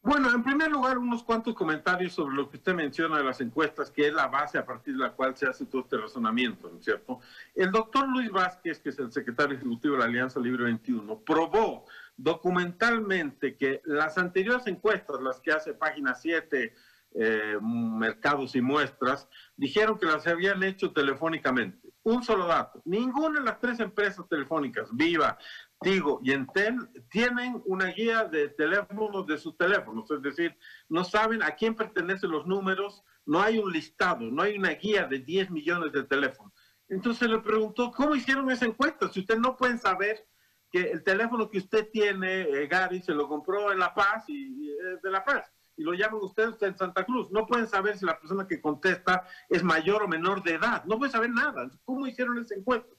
Bueno, 0.00 0.30
en 0.32 0.42
primer 0.42 0.70
lugar, 0.70 0.97
unos 0.97 1.23
cuantos 1.23 1.54
comentarios 1.54 2.14
sobre 2.14 2.35
lo 2.35 2.49
que 2.49 2.56
usted 2.56 2.73
menciona 2.73 3.18
de 3.18 3.25
las 3.25 3.40
encuestas, 3.40 3.90
que 3.90 4.06
es 4.06 4.12
la 4.14 4.28
base 4.28 4.56
a 4.56 4.64
partir 4.64 4.97
de 4.97 5.00
la 5.00 5.12
cual 5.12 5.37
se 5.37 5.47
hace 5.47 5.66
todo 5.66 5.82
este 5.82 5.99
razonamiento, 5.99 6.70
¿no 6.70 6.78
es 6.78 6.85
cierto? 6.85 7.20
El 7.54 7.70
doctor 7.73 8.08
Luis 8.08 8.30
Vázquez, 8.30 8.78
que 8.78 8.90
es 8.90 8.99
el 8.99 9.12
secretario 9.12 9.56
ejecutivo 9.56 9.94
de 9.94 10.00
la 10.00 10.06
Alianza 10.06 10.40
Libre 10.40 10.64
21, 10.64 11.18
probó 11.18 11.85
documentalmente 12.18 13.56
que 13.56 13.80
las 13.84 14.18
anteriores 14.18 14.66
encuestas, 14.66 15.22
las 15.22 15.40
que 15.40 15.52
hace 15.52 15.72
página 15.72 16.14
7, 16.14 16.75
eh, 17.14 17.58
Mercados 17.62 18.54
y 18.56 18.60
Muestras, 18.60 19.28
dijeron 19.56 19.98
que 19.98 20.06
las 20.06 20.26
habían 20.26 20.62
hecho 20.62 20.92
telefónicamente. 20.92 21.88
Un 22.02 22.22
solo 22.22 22.46
dato, 22.46 22.82
ninguna 22.84 23.38
de 23.38 23.46
las 23.46 23.60
tres 23.60 23.80
empresas 23.80 24.28
telefónicas, 24.28 24.88
Viva, 24.92 25.38
Tigo 25.80 26.20
y 26.22 26.32
Entel 26.32 26.88
tienen 27.08 27.62
una 27.66 27.87
guía 27.87 28.25
de 28.25 28.48
teléfonos 28.48 29.26
de 29.26 29.38
sus 29.38 29.56
teléfonos, 29.56 30.10
es 30.10 30.20
decir, 30.20 30.56
no 30.88 31.04
saben 31.04 31.42
a 31.42 31.52
quién 31.52 31.76
pertenecen 31.76 32.30
los 32.30 32.46
números, 32.46 33.04
no 33.26 33.40
hay 33.40 33.58
un 33.58 33.72
listado, 33.72 34.22
no 34.22 34.42
hay 34.42 34.58
una 34.58 34.70
guía 34.70 35.04
de 35.04 35.20
10 35.20 35.50
millones 35.50 35.92
de 35.92 36.02
teléfonos. 36.02 36.52
Entonces 36.88 37.28
le 37.28 37.38
preguntó, 37.38 37.92
¿cómo 37.92 38.16
hicieron 38.16 38.50
esa 38.50 38.64
encuesta? 38.64 39.08
Si 39.08 39.20
ustedes 39.20 39.40
no 39.40 39.56
pueden 39.56 39.78
saber 39.78 40.26
que 40.70 40.90
el 40.90 41.02
teléfono 41.02 41.50
que 41.50 41.58
usted 41.58 41.88
tiene, 41.90 42.42
eh, 42.42 42.66
Gary, 42.66 43.00
se 43.00 43.12
lo 43.12 43.28
compró 43.28 43.72
en 43.72 43.78
La 43.78 43.94
Paz 43.94 44.25
y, 44.28 44.68
de 45.02 45.10
La 45.10 45.25
Paz 45.25 45.50
y 45.78 45.84
lo 45.84 45.94
llaman 45.94 46.20
ustedes 46.22 46.60
en 46.62 46.76
Santa 46.76 47.04
Cruz. 47.04 47.30
No 47.30 47.46
pueden 47.46 47.68
saber 47.68 47.96
si 47.96 48.04
la 48.04 48.18
persona 48.18 48.46
que 48.46 48.60
contesta 48.60 49.25
es 49.48 49.62
mayor 49.62 50.02
o 50.02 50.08
menor 50.08 50.42
de 50.42 50.54
edad. 50.54 50.84
No 50.84 50.98
pueden 50.98 51.12
saber 51.12 51.30
nada. 51.30 51.70
¿Cómo 51.84 52.06
hicieron 52.06 52.37
esa 52.38 52.56
encuesta? 52.56 52.92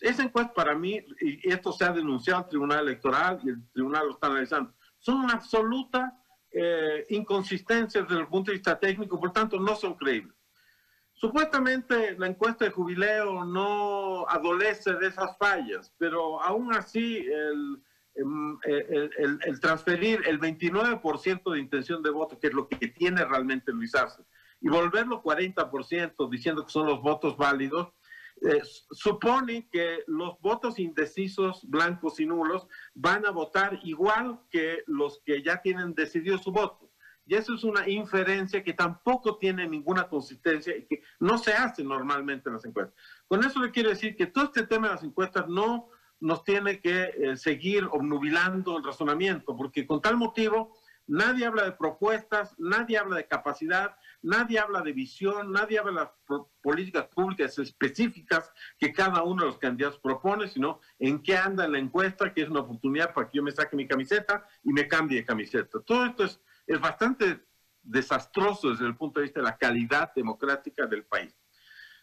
Esa 0.00 0.22
encuesta 0.22 0.54
para 0.54 0.74
mí, 0.76 1.04
y 1.20 1.50
esto 1.50 1.72
se 1.72 1.84
ha 1.84 1.92
denunciado 1.92 2.40
al 2.40 2.48
Tribunal 2.48 2.86
Electoral 2.86 3.40
y 3.44 3.50
el 3.50 3.68
Tribunal 3.72 4.06
lo 4.06 4.12
está 4.12 4.28
analizando, 4.28 4.72
son 4.98 5.16
una 5.16 5.34
absoluta 5.34 6.18
eh, 6.52 7.04
inconsistencia 7.10 8.02
desde 8.02 8.20
el 8.20 8.28
punto 8.28 8.50
de 8.50 8.56
vista 8.56 8.78
técnico, 8.78 9.20
por 9.20 9.32
tanto 9.32 9.58
no 9.58 9.74
son 9.76 9.94
creíbles. 9.94 10.34
Supuestamente 11.20 12.16
la 12.18 12.28
encuesta 12.28 12.64
de 12.64 12.70
jubileo 12.70 13.44
no 13.44 14.26
adolece 14.26 14.94
de 14.94 15.08
esas 15.08 15.36
fallas, 15.36 15.94
pero 15.98 16.42
aún 16.42 16.72
así 16.74 17.18
el, 17.18 17.82
em, 18.14 18.58
transferir 19.60 20.22
el 20.26 20.38
29% 20.40 21.52
de 21.52 21.60
intención 21.60 22.02
de 22.02 22.08
voto, 22.08 22.38
que 22.38 22.46
es 22.46 22.54
lo 22.54 22.66
que 22.66 22.88
tiene 22.88 23.22
realmente 23.26 23.70
Luis 23.70 23.94
Arce, 23.94 24.24
y 24.62 24.70
volverlo 24.70 25.22
40% 25.22 26.26
diciendo 26.30 26.64
que 26.64 26.72
son 26.72 26.86
los 26.86 27.02
votos 27.02 27.36
válidos, 27.36 27.92
eh, 28.40 28.62
supone 28.90 29.68
que 29.70 29.98
los 30.06 30.40
votos 30.40 30.78
indecisos, 30.78 31.68
blancos 31.68 32.18
y 32.18 32.24
nulos, 32.24 32.66
van 32.94 33.26
a 33.26 33.30
votar 33.30 33.78
igual 33.82 34.40
que 34.50 34.84
los 34.86 35.20
que 35.26 35.42
ya 35.42 35.60
tienen 35.60 35.94
decidido 35.94 36.38
su 36.38 36.50
voto. 36.50 36.89
Y 37.30 37.36
eso 37.36 37.54
es 37.54 37.62
una 37.62 37.88
inferencia 37.88 38.64
que 38.64 38.72
tampoco 38.72 39.38
tiene 39.38 39.64
ninguna 39.68 40.08
consistencia 40.08 40.76
y 40.76 40.84
que 40.84 41.00
no 41.20 41.38
se 41.38 41.52
hace 41.52 41.84
normalmente 41.84 42.48
en 42.48 42.56
las 42.56 42.64
encuestas. 42.64 42.96
Con 43.28 43.44
eso 43.44 43.62
le 43.62 43.70
quiero 43.70 43.88
decir 43.88 44.16
que 44.16 44.26
todo 44.26 44.46
este 44.46 44.66
tema 44.66 44.88
de 44.88 44.94
las 44.94 45.04
encuestas 45.04 45.46
no 45.46 45.90
nos 46.18 46.42
tiene 46.42 46.80
que 46.80 47.04
eh, 47.04 47.36
seguir 47.36 47.84
obnubilando 47.84 48.78
el 48.78 48.82
razonamiento, 48.82 49.56
porque 49.56 49.86
con 49.86 50.02
tal 50.02 50.16
motivo 50.16 50.76
nadie 51.06 51.46
habla 51.46 51.62
de 51.62 51.72
propuestas, 51.72 52.52
nadie 52.58 52.98
habla 52.98 53.18
de 53.18 53.28
capacidad, 53.28 53.94
Nadie 54.22 54.58
habla 54.58 54.82
de 54.82 54.92
visión, 54.92 55.50
nadie 55.50 55.78
habla 55.78 55.92
de 55.92 56.36
las 56.36 56.44
políticas 56.60 57.06
públicas 57.06 57.58
específicas 57.58 58.52
que 58.78 58.92
cada 58.92 59.22
uno 59.22 59.42
de 59.42 59.48
los 59.48 59.58
candidatos 59.58 59.98
propone, 59.98 60.46
sino 60.46 60.80
en 60.98 61.22
qué 61.22 61.38
anda 61.38 61.66
la 61.66 61.78
encuesta, 61.78 62.34
que 62.34 62.42
es 62.42 62.50
una 62.50 62.60
oportunidad 62.60 63.14
para 63.14 63.30
que 63.30 63.38
yo 63.38 63.42
me 63.42 63.50
saque 63.50 63.76
mi 63.76 63.88
camiseta 63.88 64.46
y 64.62 64.72
me 64.72 64.86
cambie 64.86 65.18
de 65.18 65.24
camiseta. 65.24 65.80
Todo 65.80 66.04
esto 66.04 66.24
es, 66.24 66.38
es 66.70 66.80
bastante 66.80 67.44
desastroso 67.82 68.70
desde 68.70 68.86
el 68.86 68.96
punto 68.96 69.18
de 69.18 69.24
vista 69.24 69.40
de 69.40 69.46
la 69.46 69.58
calidad 69.58 70.12
democrática 70.14 70.86
del 70.86 71.04
país. 71.04 71.34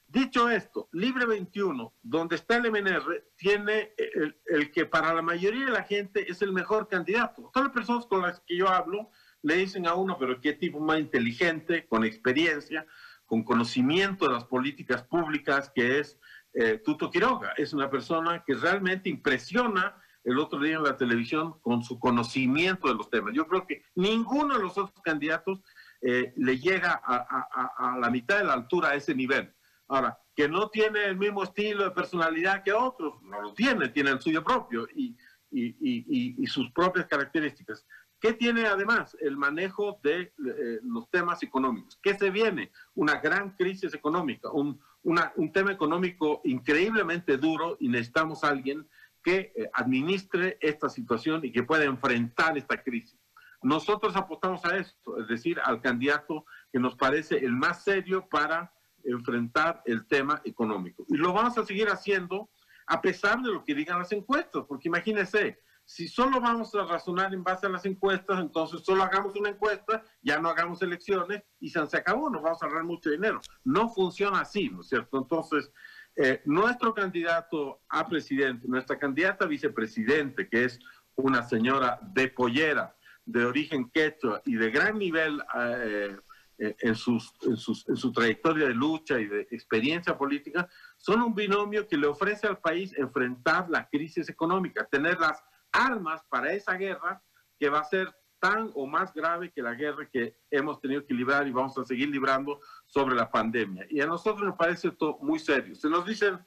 Dicho 0.05 0.49
esto, 0.49 0.89
Libre 0.91 1.25
21, 1.25 1.93
donde 2.01 2.35
está 2.35 2.57
el 2.57 2.69
MNR, 2.69 3.25
tiene 3.37 3.93
el, 3.97 4.37
el, 4.45 4.71
que 4.71 4.85
para 4.85 5.13
la 5.13 5.21
mayoría 5.21 5.65
de 5.65 5.71
la 5.71 5.83
gente 5.83 6.29
es 6.29 6.41
el 6.41 6.51
mejor 6.51 6.87
candidato. 6.87 7.49
Todas 7.53 7.67
las 7.67 7.73
personas 7.73 8.05
con 8.07 8.21
las 8.21 8.41
que 8.41 8.57
yo 8.57 8.67
hablo 8.67 9.09
le 9.41 9.55
dicen 9.55 9.87
a 9.87 9.93
uno, 9.93 10.17
pero 10.17 10.39
qué 10.41 10.53
tipo 10.53 10.79
más 10.79 10.99
inteligente, 10.99 11.87
con 11.87 12.03
experiencia, 12.03 12.85
con 13.25 13.43
conocimiento 13.43 14.27
de 14.27 14.33
las 14.33 14.45
políticas 14.45 15.03
públicas, 15.03 15.71
que 15.73 15.99
es 15.99 16.17
eh, 16.53 16.81
Tuto 16.83 17.09
Quiroga. 17.09 17.53
Es 17.55 17.73
una 17.73 17.89
persona 17.89 18.43
que 18.45 18.53
realmente 18.53 19.09
impresiona 19.09 19.95
el 20.27 20.39
otro 20.39 20.59
día 20.59 20.75
en 20.75 20.83
la 20.83 20.97
televisión 20.97 21.57
con 21.61 21.83
su 21.83 21.97
conocimiento 21.99 22.89
de 22.89 22.95
los 22.95 23.09
temas. 23.09 23.33
Yo 23.33 23.47
creo 23.47 23.65
que 23.65 23.83
ninguno 23.95 24.57
de 24.57 24.61
los 24.61 24.77
otros 24.77 25.01
candidatos 25.01 25.61
eh, 26.01 26.33
le 26.35 26.59
llega 26.59 27.01
a, 27.01 27.97
la 27.97 28.09
mitad 28.09 28.39
de 28.39 28.43
la 28.43 28.51
altura 28.51 28.89
a 28.89 28.95
ese 28.95 29.15
nivel. 29.15 29.53
Ahora, 29.87 30.19
que 30.35 30.49
no 30.49 30.69
tiene 30.69 31.05
el 31.05 31.15
mismo 31.15 31.43
estilo 31.43 31.85
de 31.85 31.91
personalidad 31.91 32.61
que 32.61 32.73
otros, 32.73 33.23
no 33.23 33.41
lo 33.41 33.53
tiene, 33.53 33.87
tiene 33.87 34.11
el 34.11 34.19
suyo 34.19 34.43
propio 34.43 34.85
y, 34.93 35.15
y, 35.49 36.35
y 36.43 36.47
sus 36.47 36.69
propias 36.71 37.05
características. 37.05 37.85
¿Qué 38.19 38.33
tiene 38.33 38.65
además? 38.65 39.15
El 39.21 39.37
manejo 39.37 40.01
de 40.03 40.21
eh, 40.23 40.79
los 40.83 41.09
temas 41.09 41.41
económicos. 41.41 41.97
¿Qué 42.01 42.15
se 42.15 42.31
viene? 42.31 42.71
Una 42.95 43.21
gran 43.21 43.51
crisis 43.51 43.93
económica, 43.93 44.51
un, 44.51 44.77
un 45.03 45.53
tema 45.53 45.71
económico 45.71 46.41
increíblemente 46.43 47.37
duro 47.37 47.77
y 47.79 47.87
necesitamos 47.87 48.43
a 48.43 48.49
alguien 48.49 48.85
que 49.27 49.51
eh, 49.57 49.69
administre 49.73 50.57
esta 50.61 50.87
situación 50.87 51.43
y 51.43 51.51
que 51.51 51.61
pueda 51.61 51.83
enfrentar 51.83 52.57
esta 52.57 52.81
crisis. 52.81 53.19
Nosotros 53.61 54.15
apostamos 54.15 54.63
a 54.63 54.77
esto, 54.77 55.19
es 55.19 55.27
decir, 55.27 55.59
al 55.65 55.81
candidato 55.81 56.45
que 56.71 56.79
nos 56.79 56.95
parece 56.95 57.35
el 57.35 57.51
más 57.51 57.83
serio 57.83 58.25
para 58.29 58.71
enfrentar 59.03 59.81
el 59.83 60.07
tema 60.07 60.41
económico. 60.45 61.03
Y 61.09 61.17
lo 61.17 61.33
vamos 61.33 61.57
a 61.57 61.65
seguir 61.65 61.89
haciendo 61.89 62.49
a 62.85 63.01
pesar 63.01 63.41
de 63.41 63.51
lo 63.51 63.65
que 63.65 63.75
digan 63.75 63.99
las 63.99 64.13
encuestas, 64.13 64.63
porque 64.65 64.87
imagínense, 64.87 65.59
si 65.83 66.07
solo 66.07 66.39
vamos 66.39 66.73
a 66.75 66.85
razonar 66.85 67.33
en 67.33 67.43
base 67.43 67.65
a 67.65 67.69
las 67.69 67.85
encuestas, 67.85 68.39
entonces 68.39 68.81
solo 68.85 69.03
hagamos 69.03 69.35
una 69.35 69.49
encuesta, 69.49 70.05
ya 70.21 70.39
no 70.39 70.47
hagamos 70.47 70.81
elecciones 70.81 71.43
y 71.59 71.69
se 71.69 71.79
acabó, 71.79 72.29
nos 72.29 72.43
vamos 72.43 72.63
a 72.63 72.65
ahorrar 72.65 72.85
mucho 72.85 73.09
dinero. 73.09 73.41
No 73.65 73.89
funciona 73.89 74.39
así, 74.39 74.69
¿no 74.69 74.81
es 74.81 74.87
cierto? 74.87 75.17
Entonces, 75.17 75.69
eh, 76.17 76.41
nuestro 76.45 76.95
candidato 76.95 77.81
a 77.89 78.07
presidente, 78.07 78.67
nuestra 78.67 78.97
candidata 78.97 79.45
a 79.45 79.47
vicepresidente, 79.47 80.49
que 80.49 80.65
es 80.65 80.79
una 81.15 81.43
señora 81.43 81.99
de 82.01 82.27
pollera, 82.27 82.95
de 83.23 83.45
origen 83.45 83.91
quechua 83.91 84.41
y 84.45 84.55
de 84.55 84.71
gran 84.71 84.97
nivel 84.97 85.39
eh, 85.55 86.17
eh, 86.57 86.75
en, 86.79 86.95
sus, 86.95 87.33
en, 87.43 87.55
sus, 87.55 87.87
en 87.87 87.95
su 87.95 88.11
trayectoria 88.11 88.67
de 88.67 88.73
lucha 88.73 89.19
y 89.19 89.27
de 89.27 89.41
experiencia 89.51 90.17
política, 90.17 90.67
son 90.97 91.21
un 91.21 91.35
binomio 91.35 91.87
que 91.87 91.97
le 91.97 92.07
ofrece 92.07 92.47
al 92.47 92.57
país 92.57 92.97
enfrentar 92.97 93.69
la 93.69 93.87
crisis 93.87 94.27
económica, 94.27 94.87
tener 94.89 95.19
las 95.19 95.43
armas 95.71 96.23
para 96.29 96.51
esa 96.51 96.73
guerra 96.73 97.21
que 97.59 97.69
va 97.69 97.81
a 97.81 97.83
ser 97.83 98.11
tan 98.39 98.71
o 98.75 98.85
más 98.85 99.13
grave 99.13 99.51
que 99.51 99.61
la 99.61 99.73
guerra 99.73 100.07
que 100.09 100.37
hemos 100.51 100.79
tenido 100.79 101.05
que 101.05 101.13
librar 101.13 101.47
y 101.47 101.51
vamos 101.51 101.77
a 101.77 101.85
seguir 101.85 102.09
librando 102.09 102.59
sobre 102.85 103.15
la 103.15 103.29
pandemia. 103.29 103.85
Y 103.89 104.01
a 104.01 104.05
nosotros 104.05 104.45
nos 104.45 104.55
parece 104.55 104.89
esto 104.89 105.17
muy 105.21 105.39
serio. 105.39 105.75
Se 105.75 105.89
nos 105.89 106.05
dicen, 106.05 106.39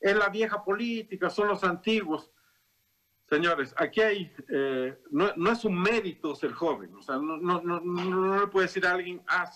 es 0.00 0.16
la 0.16 0.28
vieja 0.28 0.64
política, 0.64 1.30
son 1.30 1.48
los 1.48 1.64
antiguos. 1.64 2.30
Señores, 3.28 3.74
aquí 3.76 4.00
hay, 4.00 4.32
eh, 4.48 4.98
no, 5.10 5.50
es 5.50 5.64
un 5.64 5.80
mérito 5.80 6.34
ser 6.34 6.52
joven, 6.52 6.94
o 6.94 7.02
sea, 7.02 7.16
no, 7.16 7.38
no, 7.38 7.60
no, 7.62 7.80
no 7.80 8.40
le 8.40 8.46
puede 8.48 8.66
decir 8.66 8.86
a 8.86 8.92
alguien, 8.92 9.22
ah, 9.26 9.50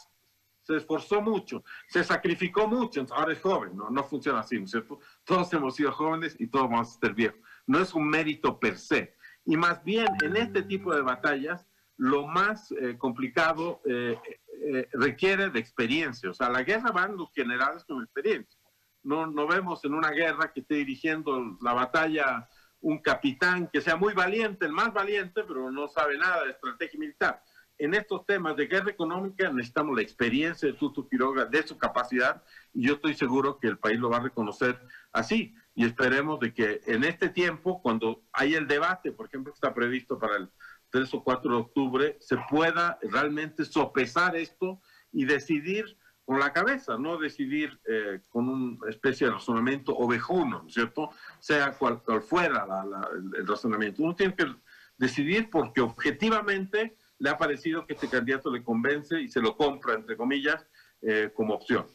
se 0.63 0.77
esforzó 0.77 1.21
mucho, 1.21 1.63
se 1.87 2.03
sacrificó 2.03 2.67
mucho, 2.67 3.05
ahora 3.11 3.35
es 3.35 3.41
joven, 3.41 3.77
no, 3.77 3.91
no 3.91 4.05
funciona 4.05 4.41
así, 4.41 4.59
¿no 4.59 4.65
es 4.65 4.71
cierto? 4.71 4.99
Todos 5.23 5.53
hemos 5.53 5.77
sido 5.77 5.93
jóvenes 5.93 6.35
y 6.39 6.47
todos 6.47 6.69
vamos 6.69 6.97
a 6.97 7.01
ser 7.01 7.13
viejos 7.13 7.41
no 7.69 7.79
es 7.79 7.95
un 7.95 8.09
mérito 8.09 8.59
per 8.59 8.77
se. 8.77 9.15
Y 9.45 9.57
más 9.57 9.85
bien 9.85 10.09
en 10.25 10.37
este 10.37 10.63
tipo 10.63 10.93
de 10.93 11.03
batallas, 11.03 11.68
lo 11.99 12.27
más 12.27 12.71
eh, 12.73 12.97
complicado 12.97 13.83
eh, 13.85 14.17
eh, 14.63 14.89
requiere 14.93 15.51
de 15.51 15.59
experiencia. 15.59 16.31
O 16.31 16.35
sea, 16.35 16.49
la 16.49 16.63
guerra 16.63 16.93
van 16.93 17.17
los 17.17 17.33
generales 17.33 17.85
con 17.85 18.03
experiencia. 18.03 18.59
No, 19.03 19.27
no 19.27 19.47
vemos 19.47 19.85
en 19.85 19.95
una 19.95 20.11
guerra 20.11 20.53
que 20.53 20.61
esté 20.61 20.77
dirigiendo 20.77 21.59
la 21.61 21.75
batalla 21.75 22.49
un 22.81 22.99
capitán 22.99 23.69
que 23.73 23.81
sea 23.81 23.97
muy 23.97 24.15
valiente, 24.15 24.65
el 24.65 24.73
más 24.73 24.93
valiente, 24.95 25.43
pero 25.47 25.71
no 25.71 25.89
sabe 25.89 26.17
nada 26.17 26.45
de 26.45 26.53
estrategia 26.53 26.99
militar. 26.99 27.43
En 27.77 27.95
estos 27.95 28.25
temas 28.27 28.57
de 28.57 28.67
guerra 28.67 28.91
económica 28.91 29.53
necesitamos 29.53 29.97
la 29.97 30.03
experiencia 30.03 30.69
de 30.69 30.75
Tutu 30.75 31.09
Quiroga, 31.09 31.45
de 31.45 31.67
su 31.67 31.77
capacidad, 31.79 32.43
y 32.73 32.87
yo 32.87 32.95
estoy 32.95 33.15
seguro 33.15 33.59
que 33.59 33.69
el 33.69 33.79
país 33.79 33.99
lo 33.99 34.11
va 34.11 34.19
a 34.19 34.23
reconocer 34.23 34.81
así 35.13 35.55
y 35.75 35.85
esperemos 35.85 36.41
de 36.41 36.53
que 36.53 36.81
en 36.87 37.05
este 37.05 37.29
tiempo, 37.29 37.81
cuando 37.81 38.25
hay 38.33 38.55
el 38.55 38.67
debate, 38.67 39.13
por 39.13 39.27
ejemplo, 39.27 39.53
que 39.53 39.57
está 39.57 39.73
previsto 39.73 40.19
para 40.19 40.37
el 40.37 40.51
3 40.91 41.15
o 41.15 41.23
4 41.23 41.51
de 41.51 41.57
octubre, 41.57 42.17
se 42.21 42.37
pueda 42.51 42.99
realmente 43.03 43.65
sopesar 43.65 44.37
esto 44.37 44.81
y 45.13 45.25
decidir 45.25 45.97
con 46.25 46.39
la 46.39 46.53
cabeza, 46.53 46.99
no 46.99 47.17
decidir 47.17 47.81
eh, 47.87 48.21
con 48.29 48.49
una 48.49 48.91
especie 48.91 49.27
de 49.27 49.33
razonamiento 49.33 49.97
ovejuno, 49.97 50.63
¿no 50.63 50.69
es 50.69 50.75
cierto? 50.75 51.11
Sea 51.41 51.73
cual, 51.73 52.03
fuera 52.21 52.67
el 53.35 53.47
razonamiento. 53.47 54.03
Uno 54.03 54.15
tiene 54.15 54.35
que 54.35 54.45
decidir 54.99 55.49
porque 55.49 55.81
objetivamente 55.81 56.97
le 57.19 57.31
ha 57.31 57.39
parecido 57.39 57.87
que 57.87 57.95
este 57.95 58.11
candidato 58.11 58.51
le 58.51 58.63
convence 58.63 59.19
y 59.19 59.29
se 59.29 59.41
lo 59.41 59.57
compra, 59.57 59.95
entre 59.95 60.19
comillas, 60.19 60.67
eh, 61.01 61.31
como 61.35 61.55
opción. 61.55 61.87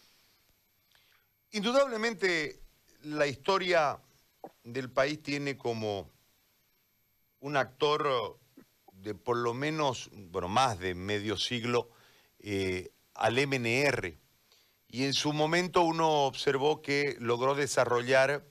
Indudablemente 1.51 2.59
la 3.03 3.27
historia 3.27 3.99
del 4.63 4.89
país 4.89 5.21
tiene 5.21 5.57
como 5.57 6.09
un 7.39 7.55
actor 7.55 8.39
de 9.03 9.13
por 9.13 9.37
lo 9.37 9.53
menos, 9.53 10.09
bueno, 10.13 10.47
más 10.47 10.79
de 10.79 10.95
medio 10.95 11.37
siglo 11.37 11.89
eh, 12.39 12.91
al 13.13 13.35
MNR. 13.35 14.17
Y 14.87 15.03
en 15.03 15.13
su 15.13 15.33
momento 15.33 15.81
uno 15.81 16.25
observó 16.25 16.81
que 16.81 17.17
logró 17.19 17.53
desarrollar 17.53 18.45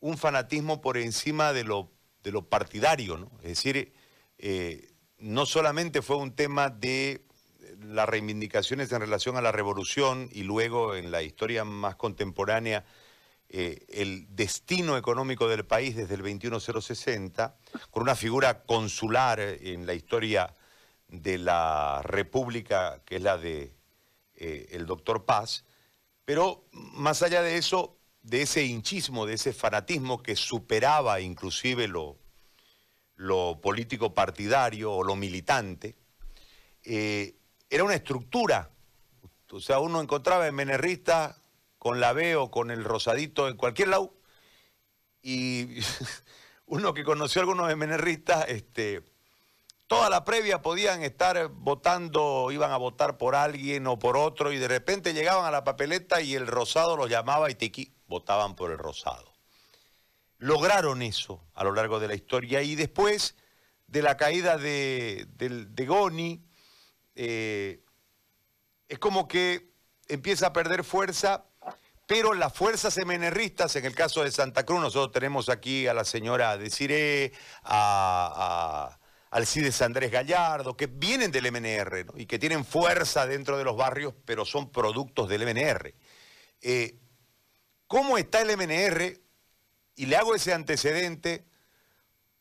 un 0.00 0.18
fanatismo 0.18 0.80
por 0.80 0.98
encima 0.98 1.52
de 1.52 1.64
lo, 1.64 1.92
de 2.22 2.32
partidario, 2.42 3.18
¿no? 3.18 3.30
Es 3.42 3.50
decir, 3.50 3.92
eh, 4.38 4.90
no 5.18 5.46
solamente 5.46 6.02
fue 6.02 6.16
un 6.16 6.34
tema 6.34 6.70
de 6.70 7.24
las 7.80 8.08
reivindicaciones 8.08 8.90
en 8.90 9.00
relación 9.00 9.36
a 9.36 9.42
la 9.42 9.52
revolución 9.52 10.28
y 10.32 10.42
luego 10.42 10.96
en 10.96 11.10
la 11.10 11.22
historia 11.22 11.64
más 11.64 11.96
contemporánea 11.96 12.84
eh, 13.50 13.86
el 13.88 14.26
destino 14.28 14.96
económico 14.98 15.48
del 15.48 15.64
país 15.64 15.96
desde 15.96 16.14
el 16.14 16.22
21060, 16.22 17.56
con 17.90 18.02
una 18.02 18.14
figura 18.14 18.64
consular 18.64 19.40
en 19.40 19.86
la 19.86 19.94
historia 19.94 20.52
de 21.08 21.38
la 21.38 22.02
República, 22.04 23.00
que 23.06 23.16
es 23.16 23.22
la 23.22 23.38
de 23.38 23.74
eh, 24.34 24.68
el 24.72 24.84
doctor 24.84 25.24
Paz, 25.24 25.64
pero 26.26 26.68
más 26.72 27.22
allá 27.22 27.40
de 27.40 27.56
eso, 27.56 27.96
de 28.20 28.42
ese 28.42 28.64
hinchismo, 28.64 29.24
de 29.24 29.34
ese 29.34 29.54
fanatismo 29.54 30.22
que 30.22 30.36
superaba 30.36 31.20
inclusive 31.20 31.88
lo, 31.88 32.18
lo 33.16 33.60
político 33.62 34.12
partidario 34.12 34.92
o 34.92 35.02
lo 35.02 35.16
militante, 35.16 35.96
eh, 36.84 37.34
era 37.70 37.84
una 37.84 37.94
estructura. 37.94 38.70
O 39.50 39.60
sea, 39.60 39.78
uno 39.78 40.02
encontraba 40.02 40.46
en 40.46 40.54
Menerrista 40.54 41.37
con 41.78 42.00
la 42.00 42.12
B 42.12 42.36
o 42.36 42.50
con 42.50 42.70
el 42.70 42.84
rosadito 42.84 43.48
en 43.48 43.56
cualquier 43.56 43.88
lado. 43.88 44.14
Y 45.22 45.80
uno 46.66 46.94
que 46.94 47.04
conoció 47.04 47.40
a 47.40 47.42
algunos 47.42 47.74
MNRistas, 47.76 48.48
este, 48.48 49.02
toda 49.86 50.10
la 50.10 50.24
previa 50.24 50.62
podían 50.62 51.02
estar 51.02 51.48
votando, 51.48 52.50
iban 52.52 52.72
a 52.72 52.76
votar 52.76 53.16
por 53.16 53.34
alguien 53.34 53.86
o 53.86 53.98
por 53.98 54.16
otro, 54.16 54.52
y 54.52 54.58
de 54.58 54.68
repente 54.68 55.14
llegaban 55.14 55.46
a 55.46 55.50
la 55.50 55.64
papeleta 55.64 56.20
y 56.20 56.34
el 56.34 56.46
rosado 56.46 56.96
los 56.96 57.08
llamaba 57.10 57.50
y 57.50 57.54
tiqui, 57.54 57.94
votaban 58.06 58.54
por 58.54 58.70
el 58.70 58.78
rosado. 58.78 59.32
Lograron 60.38 61.02
eso 61.02 61.42
a 61.54 61.64
lo 61.64 61.72
largo 61.72 61.98
de 61.98 62.08
la 62.08 62.14
historia 62.14 62.62
y 62.62 62.76
después 62.76 63.34
de 63.88 64.02
la 64.02 64.16
caída 64.16 64.56
de, 64.56 65.26
Goni, 65.86 66.44
eh, 67.16 67.82
es 68.88 68.98
como 68.98 69.26
que 69.26 69.72
empieza 70.06 70.48
a 70.48 70.52
perder 70.52 70.84
fuerza 70.84 71.46
pero 72.08 72.32
las 72.32 72.54
fuerzas 72.54 72.96
MNRistas, 72.96 73.76
en 73.76 73.84
el 73.84 73.94
caso 73.94 74.24
de 74.24 74.32
Santa 74.32 74.64
Cruz, 74.64 74.80
nosotros 74.80 75.12
tenemos 75.12 75.50
aquí 75.50 75.86
a 75.86 75.92
la 75.92 76.06
señora 76.06 76.56
Desiré, 76.56 77.34
a, 77.62 78.96
a 78.96 79.36
Alcides 79.36 79.82
Andrés 79.82 80.10
Gallardo, 80.10 80.74
que 80.74 80.86
vienen 80.86 81.30
del 81.30 81.52
MNR 81.52 82.06
y 82.16 82.24
que 82.24 82.38
tienen 82.38 82.64
fuerza 82.64 83.26
dentro 83.26 83.58
de 83.58 83.64
los 83.64 83.76
barrios, 83.76 84.14
pero 84.24 84.46
son 84.46 84.70
productos 84.72 85.28
del 85.28 85.44
MNR. 85.44 85.94
Eh, 86.62 86.98
¿Cómo 87.86 88.16
está 88.16 88.40
el 88.40 88.56
MNR? 88.56 89.20
Y 89.96 90.06
le 90.06 90.16
hago 90.16 90.34
ese 90.34 90.54
antecedente 90.54 91.44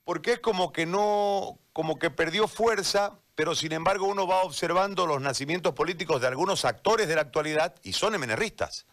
porque 0.06 0.32
es 0.32 0.40
como 0.40 0.72
que 0.72 0.86
no, 0.86 1.60
como 1.74 2.00
que 2.00 2.10
perdió 2.10 2.48
fuerza, 2.48 3.20
pero 3.36 3.54
sin 3.54 3.74
embargo 3.74 4.08
uno 4.08 4.26
va 4.26 4.44
observando 4.44 5.06
los 5.06 5.20
nacimientos 5.20 5.74
políticos 5.74 6.22
de 6.22 6.28
algunos 6.28 6.64
actores 6.64 7.10
de 7.10 7.16
la 7.16 7.22
actualidad 7.22 7.76
y 7.84 7.92
son 7.92 8.18
MNRistas. 8.18 8.86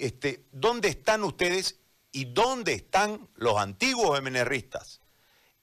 Este, 0.00 0.46
¿dónde 0.50 0.88
están 0.88 1.22
ustedes 1.24 1.78
y 2.10 2.24
dónde 2.24 2.72
están 2.72 3.28
los 3.36 3.58
antiguos 3.58 4.20
MNRistas? 4.22 5.02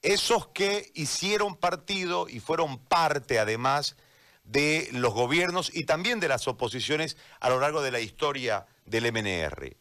Esos 0.04 0.50
que 0.50 0.92
hicieron 0.94 1.56
partido 1.56 2.30
y 2.30 2.40
fueron 2.40 2.78
parte 2.78 3.40
además 3.40 3.98
de 4.44 4.90
los 4.94 5.12
gobiernos 5.16 5.76
y 5.76 5.86
también 5.86 6.20
de 6.20 6.28
las 6.28 6.48
oposiciones 6.48 7.18
a 7.40 7.50
lo 7.50 7.60
largo 7.60 7.82
de 7.82 7.90
la 7.90 8.00
historia 8.00 8.68
del 8.86 9.12
MNR. 9.12 9.76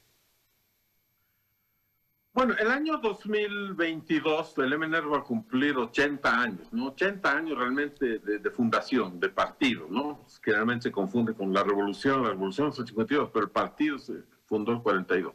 Bueno, 2.32 2.54
el 2.58 2.70
año 2.70 2.96
2022 2.96 4.54
el 4.58 4.78
MNR 4.78 5.12
va 5.12 5.18
a 5.18 5.22
cumplir 5.22 5.76
80 5.76 6.40
años, 6.40 6.72
¿no? 6.72 6.88
80 6.88 7.30
años 7.30 7.58
realmente 7.58 8.18
de, 8.18 8.50
fundación, 8.50 9.20
de 9.20 9.28
partido, 9.28 9.86
¿no? 9.90 10.24
Que 10.42 10.52
realmente 10.52 10.84
se 10.84 10.92
confunde 10.92 11.34
con 11.34 11.52
la 11.52 11.62
revolución, 11.62 12.22
la 12.22 12.30
revolución 12.30 12.72
fue 12.72 12.86
52, 12.86 13.30
pero 13.32 13.46
el 13.46 13.50
partido 13.50 13.98
se, 13.98 14.22
fundó 14.46 14.72
el 14.72 14.82
42. 14.82 15.34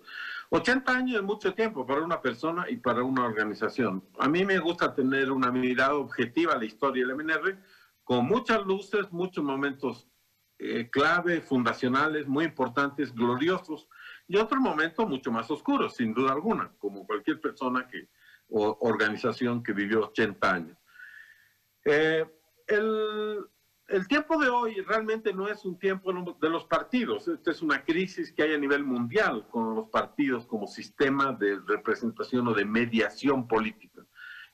80 0.50 0.91
años 0.91 1.17
es 1.17 1.24
mucho 1.24 1.54
tiempo 1.54 1.86
para 1.86 2.02
una 2.02 2.21
persona 2.21 2.65
y 2.69 2.78
para 2.78 3.04
una 3.04 3.26
organización. 3.26 4.04
A 4.19 4.28
mí 4.28 4.43
me 4.43 4.60
gusta 4.60 4.93
tener 4.93 5.32
una 5.32 5.52
mirada 5.52 5.95
objetiva 5.95 6.54
a 6.54 6.58
la 6.58 6.65
historia 6.65 7.06
del 7.06 7.15
MNR, 7.15 7.58
con 8.04 8.26
muchas 8.26 8.65
luces, 8.65 9.12
muchos 9.12 9.43
momentos 9.43 10.08
eh, 10.60 10.89
clave, 10.91 11.41
fundacionales, 11.41 12.28
muy 12.28 12.45
importantes, 12.45 13.13
gloriosos, 13.13 13.88
y 14.28 14.38
otros 14.38 14.60
momentos 14.60 15.08
mucho 15.08 15.32
más 15.32 15.50
oscuros, 15.50 15.95
sin 15.95 16.13
duda 16.13 16.34
alguna, 16.34 16.71
como 16.78 17.06
cualquier 17.08 17.39
persona 17.39 17.88
que, 17.88 18.10
o 18.50 18.78
organización 18.82 19.63
que 19.63 19.74
vivió 19.74 20.02
80 20.08 20.54
años. 20.54 20.78
Eh, 21.86 22.26
el, 22.67 23.39
el 23.91 24.08
tiempo 24.08 24.38
de 24.38 24.49
hoy 24.49 24.75
realmente 24.82 25.34
no 25.34 25.47
es 25.49 25.65
un 25.65 25.77
tiempo 25.77 26.13
de 26.39 26.49
los 26.49 26.63
partidos, 26.65 27.27
esta 27.27 27.51
es 27.51 27.62
una 27.62 27.84
crisis 27.84 28.32
que 28.32 28.43
hay 28.43 28.54
a 28.54 28.58
nivel 28.58 28.86
mundial 28.86 29.45
con 29.49 29.75
los 29.75 29.89
partidos 29.89 30.45
como 30.45 30.65
sistema 30.65 31.34
de 31.34 31.60
representación 31.67 32.47
o 32.47 32.54
de 32.54 32.63
mediación 32.63 33.47
política. 33.47 34.01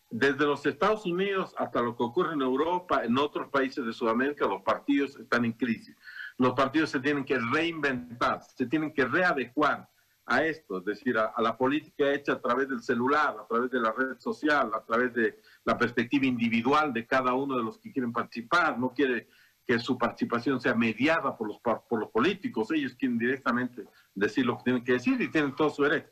Desde 0.10 0.46
los 0.46 0.66
Estados 0.66 1.06
Unidos 1.06 1.54
hasta 1.58 1.82
lo 1.82 1.96
que 1.96 2.04
ocurre 2.04 2.34
en 2.34 2.42
Europa, 2.42 3.04
en 3.04 3.18
otros 3.18 3.50
países 3.50 3.86
de 3.86 3.94
Sudamérica, 3.94 4.48
los 4.48 4.64
partidos 4.64 5.16
están 5.18 5.46
en 5.46 5.54
crisis. 5.54 5.96
Los 6.38 6.54
partidos 6.54 6.90
se 6.90 7.00
tienen 7.00 7.26
que 7.26 7.38
reinventar, 7.38 8.42
se 8.42 8.66
tienen 8.66 8.94
que 8.94 9.06
readecuar 9.06 9.88
a 10.28 10.44
esto, 10.44 10.80
es 10.80 10.86
decir, 10.86 11.18
a, 11.18 11.34
la 11.42 11.58
política 11.58 12.12
hecha 12.12 12.34
a 12.34 12.42
través 12.42 12.68
del 12.68 12.84
celular, 12.84 13.38
a 13.40 13.48
través 13.48 13.72
de 13.72 13.80
la 13.80 13.94
red 13.94 14.20
social, 14.20 14.70
a 14.74 14.84
través 14.84 15.14
de 15.14 15.40
la 15.64 15.78
perspectiva 15.78 16.26
individual 16.26 16.94
de 16.94 17.08
cada 17.08 17.34
uno 17.34 17.58
de 17.58 17.64
los 17.64 17.78
que 17.80 17.94
quieren 17.94 18.12
participar, 18.12 18.78
no 18.78 18.94
quiere 18.94 19.30
que 19.66 19.80
su 19.80 19.98
participación 19.98 20.60
sea 20.60 20.76
mediada 20.76 21.38
por 21.38 21.48
los, 21.48 21.60
por 21.60 22.00
los 22.00 22.12
políticos, 22.12 22.72
ellos 22.72 22.96
quieren 22.96 23.18
directamente 23.18 23.86
decir 24.14 24.46
lo 24.46 24.58
que 24.58 24.64
tienen 24.66 24.84
que 24.84 24.94
decir 24.94 25.20
y 25.22 25.32
tienen 25.32 25.56
todo 25.56 25.70
su 25.70 25.84
derecho. 25.84 26.10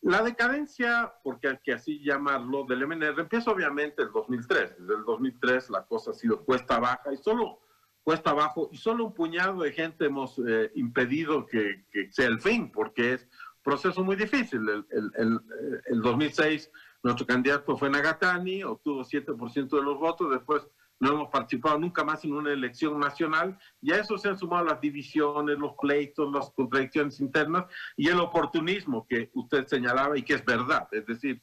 La 0.00 0.22
decadencia, 0.22 1.12
porque 1.22 1.48
hay 1.48 1.58
que 1.62 1.72
así 1.72 2.00
llamarlo, 2.02 2.64
del 2.64 2.86
MNR 2.86 3.20
empieza 3.20 3.50
obviamente 3.50 4.02
el 4.02 4.12
2003. 4.12 4.78
Desde 4.78 4.94
el 4.94 5.04
2003 5.04 5.70
la 5.70 5.84
cosa 5.86 6.10
ha 6.10 6.14
sido 6.14 6.44
cuesta 6.44 6.78
baja 6.78 7.12
y 7.12 7.16
solo 7.16 7.60
cuesta 8.02 8.30
abajo 8.30 8.70
y 8.72 8.76
solo 8.76 9.06
un 9.06 9.14
puñado 9.14 9.62
de 9.62 9.72
gente 9.72 10.06
hemos 10.06 10.40
eh, 10.46 10.70
impedido 10.74 11.46
que, 11.46 11.84
sea 12.10 12.26
el 12.26 12.40
fin, 12.40 12.70
porque 12.72 13.14
es 13.14 13.22
un 13.22 13.62
proceso 13.62 14.02
muy 14.02 14.16
difícil. 14.16 14.68
El, 14.68 14.86
el, 14.90 15.40
el, 15.86 16.00
2006 16.00 16.70
nuestro 17.02 17.26
candidato 17.26 17.76
fue 17.76 17.90
Nagatani, 17.90 18.64
obtuvo 18.64 19.04
7% 19.04 19.68
de 19.68 19.82
los 19.82 19.98
votos, 19.98 20.30
después 20.30 20.66
no 21.00 21.10
hemos 21.10 21.28
participado 21.28 21.78
nunca 21.78 22.02
más 22.02 22.24
en 22.24 22.32
una 22.32 22.52
elección 22.52 22.98
nacional 22.98 23.56
y 23.80 23.92
a 23.92 24.00
eso 24.00 24.18
se 24.18 24.28
han 24.28 24.38
sumado 24.38 24.64
las 24.64 24.80
divisiones, 24.80 25.58
los 25.58 25.74
pleitos, 25.80 26.32
las 26.32 26.50
contradicciones 26.50 27.20
internas 27.20 27.66
y 27.96 28.08
el 28.08 28.18
oportunismo 28.18 29.06
que 29.06 29.30
usted 29.34 29.66
señalaba 29.66 30.18
y 30.18 30.22
que 30.22 30.34
es 30.34 30.44
verdad. 30.44 30.88
Es 30.90 31.06
decir, 31.06 31.40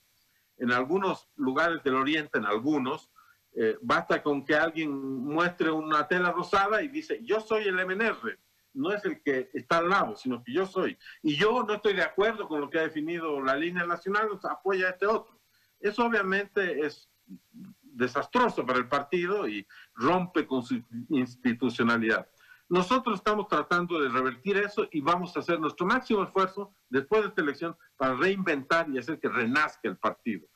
en 0.58 0.72
algunos 0.72 1.30
lugares 1.36 1.84
del 1.84 1.96
Oriente, 1.96 2.38
en 2.38 2.46
algunos, 2.46 3.12
eh, 3.58 3.78
basta 3.82 4.22
con 4.22 4.44
que 4.44 4.56
alguien 4.56 4.92
muestre 4.92 5.72
una 5.72 6.08
tela 6.08 6.32
rosada 6.32 6.82
y 6.82 6.90
dice, 6.90 7.22
yo 7.24 7.40
soy 7.40 7.64
el 7.64 7.76
MNR, 7.76 8.38
no 8.74 8.92
es 8.92 9.06
el 9.06 9.22
que 9.22 9.50
está 9.54 9.78
al 9.78 9.90
lado, 9.90 10.16
sino 10.18 10.44
que 10.44 10.54
yo 10.54 10.66
soy. 10.66 10.98
Y 11.24 11.38
yo 11.38 11.64
no 11.64 11.76
estoy 11.76 11.94
de 11.94 12.04
acuerdo 12.04 12.48
con 12.48 12.60
lo 12.60 12.70
que 12.70 12.80
ha 12.80 12.84
definido 12.84 13.42
la 13.42 13.56
línea 13.56 13.86
nacional, 13.86 14.28
o 14.30 14.48
apoya 14.48 14.88
a 14.88 14.92
este 14.92 15.08
otro. 15.08 15.40
Eso 15.80 16.06
obviamente 16.06 16.86
es 16.86 17.10
desastroso 17.82 18.66
para 18.66 18.80
el 18.80 18.90
partido 18.90 19.48
y 19.48 19.66
rompe 19.94 20.46
con 20.46 20.62
su 20.62 20.84
institucionalidad. 21.10 22.28
Nosotros 22.68 23.16
estamos 23.16 23.48
tratando 23.48 24.02
de 24.02 24.10
revertir 24.10 24.58
eso 24.58 24.88
y 24.92 25.00
vamos 25.00 25.36
a 25.36 25.40
hacer 25.40 25.60
nuestro 25.60 25.86
máximo 25.86 26.24
esfuerzo 26.24 26.74
después 26.90 27.22
de 27.22 27.28
esta 27.30 27.42
elección 27.42 27.78
para 27.96 28.16
reinventar 28.16 28.90
y 28.90 28.98
hacer 28.98 29.20
que 29.20 29.30
renazca 29.30 29.88
el 29.88 29.98
partido. 29.98 30.48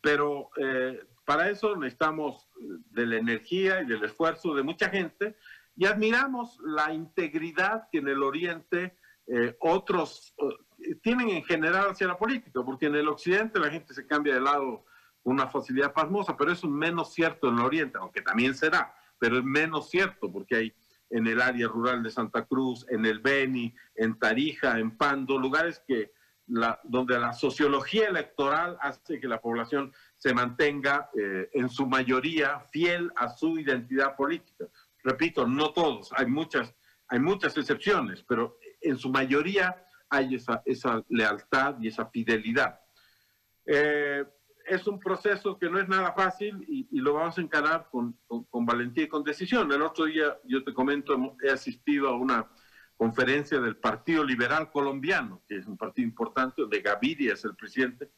Pero 0.00 0.50
eh, 0.56 1.00
para 1.30 1.48
eso 1.48 1.76
necesitamos 1.76 2.48
eh, 2.60 2.64
de 2.90 3.06
la 3.06 3.16
energía 3.18 3.82
y 3.82 3.86
del 3.86 4.02
esfuerzo 4.02 4.52
de 4.52 4.64
mucha 4.64 4.88
gente 4.88 5.36
y 5.76 5.86
admiramos 5.86 6.58
la 6.64 6.92
integridad 6.92 7.86
que 7.92 7.98
en 7.98 8.08
el 8.08 8.20
Oriente 8.20 8.98
eh, 9.28 9.56
otros 9.60 10.34
eh, 10.38 10.96
tienen 11.00 11.28
en 11.28 11.44
general 11.44 11.90
hacia 11.90 12.08
la 12.08 12.18
política, 12.18 12.64
porque 12.64 12.86
en 12.86 12.96
el 12.96 13.06
Occidente 13.06 13.60
la 13.60 13.70
gente 13.70 13.94
se 13.94 14.08
cambia 14.08 14.34
de 14.34 14.40
lado 14.40 14.84
con 15.22 15.34
una 15.34 15.46
facilidad 15.46 15.92
pasmosa, 15.92 16.36
pero 16.36 16.50
eso 16.50 16.66
es 16.66 16.72
menos 16.72 17.14
cierto 17.14 17.48
en 17.48 17.60
el 17.60 17.64
Oriente, 17.64 17.98
aunque 17.98 18.22
también 18.22 18.56
será. 18.56 18.92
pero 19.16 19.38
es 19.38 19.44
menos 19.44 19.88
cierto 19.88 20.32
porque 20.32 20.56
hay 20.56 20.74
en 21.10 21.28
el 21.28 21.40
área 21.40 21.68
rural 21.68 22.02
de 22.02 22.10
Santa 22.10 22.44
Cruz, 22.44 22.84
en 22.88 23.06
el 23.06 23.20
Beni, 23.20 23.72
en 23.94 24.18
Tarija, 24.18 24.80
en 24.80 24.96
Pando, 24.96 25.38
lugares 25.38 25.80
que 25.86 26.10
donde 26.82 27.18
la 27.18 27.32
sociología 27.32 28.08
electoral 28.08 28.76
hace 28.80 29.20
que 29.20 29.28
la 29.28 29.40
población 29.40 29.92
se 30.20 30.34
mantenga 30.34 31.08
eh, 31.18 31.48
en 31.54 31.70
su 31.70 31.86
mayoría 31.86 32.60
fiel 32.70 33.10
a 33.16 33.30
su 33.30 33.58
identidad 33.58 34.16
política. 34.16 34.66
Repito, 35.02 35.46
no 35.46 35.72
todos, 35.72 36.12
hay 36.14 36.26
muchas, 36.26 36.74
hay 37.08 37.18
muchas 37.20 37.56
excepciones, 37.56 38.22
pero 38.28 38.58
en 38.82 38.98
su 38.98 39.08
mayoría 39.08 39.82
hay 40.10 40.34
esa, 40.34 40.62
esa 40.66 41.02
lealtad 41.08 41.76
y 41.80 41.88
esa 41.88 42.04
fidelidad. 42.10 42.78
Eh, 43.64 44.26
es 44.66 44.86
un 44.86 45.00
proceso 45.00 45.58
que 45.58 45.70
no 45.70 45.80
es 45.80 45.88
nada 45.88 46.12
fácil 46.12 46.66
y, 46.68 47.00
lo 47.00 47.14
vamos 47.14 47.38
a 47.38 47.40
encarar 47.40 47.88
con, 47.90 48.14
con, 48.26 48.66
valentía 48.66 49.04
y 49.04 49.08
con 49.08 49.24
decisión. 49.24 49.72
El 49.72 49.80
otro 49.80 50.04
día, 50.04 50.36
yo 50.44 50.62
te 50.62 50.74
comento, 50.74 51.34
he 51.42 51.50
asistido 51.50 52.10
a 52.10 52.16
una 52.16 52.46
conferencia 52.94 53.58
del 53.58 53.78
Partido 53.78 54.22
Liberal 54.22 54.70
Colombiano, 54.70 55.42
que 55.48 55.56
es 55.56 55.66
un 55.66 55.78
partido 55.78 56.06
importante, 56.06 56.66
de 56.68 56.80
Gaviria 56.82 57.32
es 57.32 57.44
el 57.46 57.56
presidente. 57.56 58.10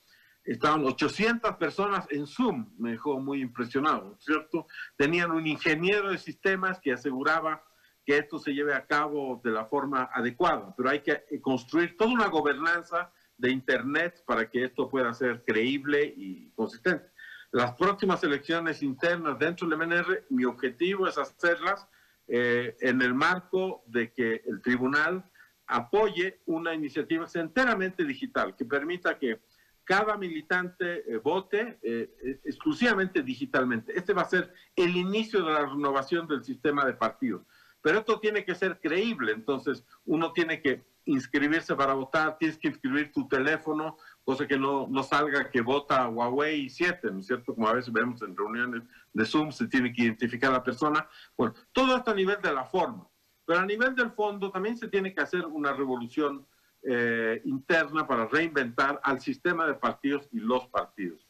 Estaban 0.44 0.84
800 0.84 1.56
personas 1.56 2.06
en 2.10 2.26
Zoom, 2.26 2.74
me 2.78 2.92
dejó 2.92 3.20
muy 3.20 3.40
impresionado, 3.40 4.16
¿cierto? 4.18 4.66
Tenían 4.96 5.30
un 5.30 5.46
ingeniero 5.46 6.10
de 6.10 6.18
sistemas 6.18 6.80
que 6.80 6.92
aseguraba 6.92 7.64
que 8.04 8.18
esto 8.18 8.38
se 8.38 8.52
lleve 8.52 8.74
a 8.74 8.86
cabo 8.86 9.40
de 9.44 9.52
la 9.52 9.66
forma 9.66 10.10
adecuada, 10.12 10.74
pero 10.76 10.90
hay 10.90 11.00
que 11.00 11.22
construir 11.40 11.96
toda 11.96 12.12
una 12.12 12.26
gobernanza 12.26 13.12
de 13.36 13.50
Internet 13.50 14.24
para 14.26 14.50
que 14.50 14.64
esto 14.64 14.88
pueda 14.88 15.12
ser 15.14 15.44
creíble 15.44 16.12
y 16.16 16.50
consistente. 16.50 17.10
Las 17.52 17.74
próximas 17.74 18.24
elecciones 18.24 18.82
internas 18.82 19.38
dentro 19.38 19.68
del 19.68 19.78
MNR, 19.78 20.24
mi 20.30 20.44
objetivo 20.44 21.06
es 21.06 21.18
hacerlas 21.18 21.86
eh, 22.26 22.76
en 22.80 23.02
el 23.02 23.14
marco 23.14 23.82
de 23.86 24.12
que 24.12 24.42
el 24.46 24.62
tribunal 24.62 25.24
apoye 25.66 26.40
una 26.46 26.74
iniciativa 26.74 27.26
enteramente 27.34 28.04
digital 28.04 28.56
que 28.56 28.64
permita 28.64 29.18
que 29.18 29.40
cada 29.84 30.16
militante 30.16 31.12
eh, 31.12 31.18
vote 31.18 31.78
eh, 31.82 32.40
exclusivamente 32.44 33.22
digitalmente. 33.22 33.96
Este 33.96 34.12
va 34.12 34.22
a 34.22 34.28
ser 34.28 34.52
el 34.76 34.96
inicio 34.96 35.44
de 35.44 35.52
la 35.52 35.66
renovación 35.66 36.26
del 36.28 36.44
sistema 36.44 36.84
de 36.84 36.94
partidos. 36.94 37.42
Pero 37.80 37.98
esto 37.98 38.20
tiene 38.20 38.44
que 38.44 38.54
ser 38.54 38.80
creíble, 38.80 39.32
entonces 39.32 39.84
uno 40.04 40.32
tiene 40.32 40.62
que 40.62 40.84
inscribirse 41.04 41.74
para 41.74 41.94
votar, 41.94 42.38
tienes 42.38 42.56
que 42.58 42.68
inscribir 42.68 43.10
tu 43.12 43.26
teléfono, 43.26 43.96
cosa 44.24 44.46
que 44.46 44.56
no, 44.56 44.86
no 44.88 45.02
salga 45.02 45.50
que 45.50 45.60
vota 45.60 46.08
Huawei 46.08 46.68
7, 46.68 47.10
¿no 47.10 47.18
es 47.18 47.26
cierto? 47.26 47.54
Como 47.54 47.68
a 47.68 47.74
veces 47.74 47.92
vemos 47.92 48.22
en 48.22 48.36
reuniones 48.36 48.82
de 49.12 49.24
Zoom, 49.24 49.50
se 49.50 49.66
tiene 49.66 49.92
que 49.92 50.02
identificar 50.02 50.50
a 50.50 50.54
la 50.54 50.62
persona. 50.62 51.08
Bueno, 51.36 51.54
todo 51.72 51.96
esto 51.96 52.12
a 52.12 52.14
nivel 52.14 52.40
de 52.40 52.52
la 52.52 52.64
forma, 52.64 53.08
pero 53.44 53.58
a 53.58 53.66
nivel 53.66 53.96
del 53.96 54.12
fondo 54.12 54.52
también 54.52 54.76
se 54.76 54.88
tiene 54.88 55.12
que 55.12 55.20
hacer 55.20 55.44
una 55.44 55.72
revolución 55.72 56.46
eh, 56.82 57.40
interna 57.44 58.06
para 58.06 58.26
reinventar 58.26 59.00
al 59.02 59.20
sistema 59.20 59.66
de 59.66 59.74
partidos 59.74 60.28
y 60.32 60.40
los 60.40 60.66
partidos. 60.68 61.26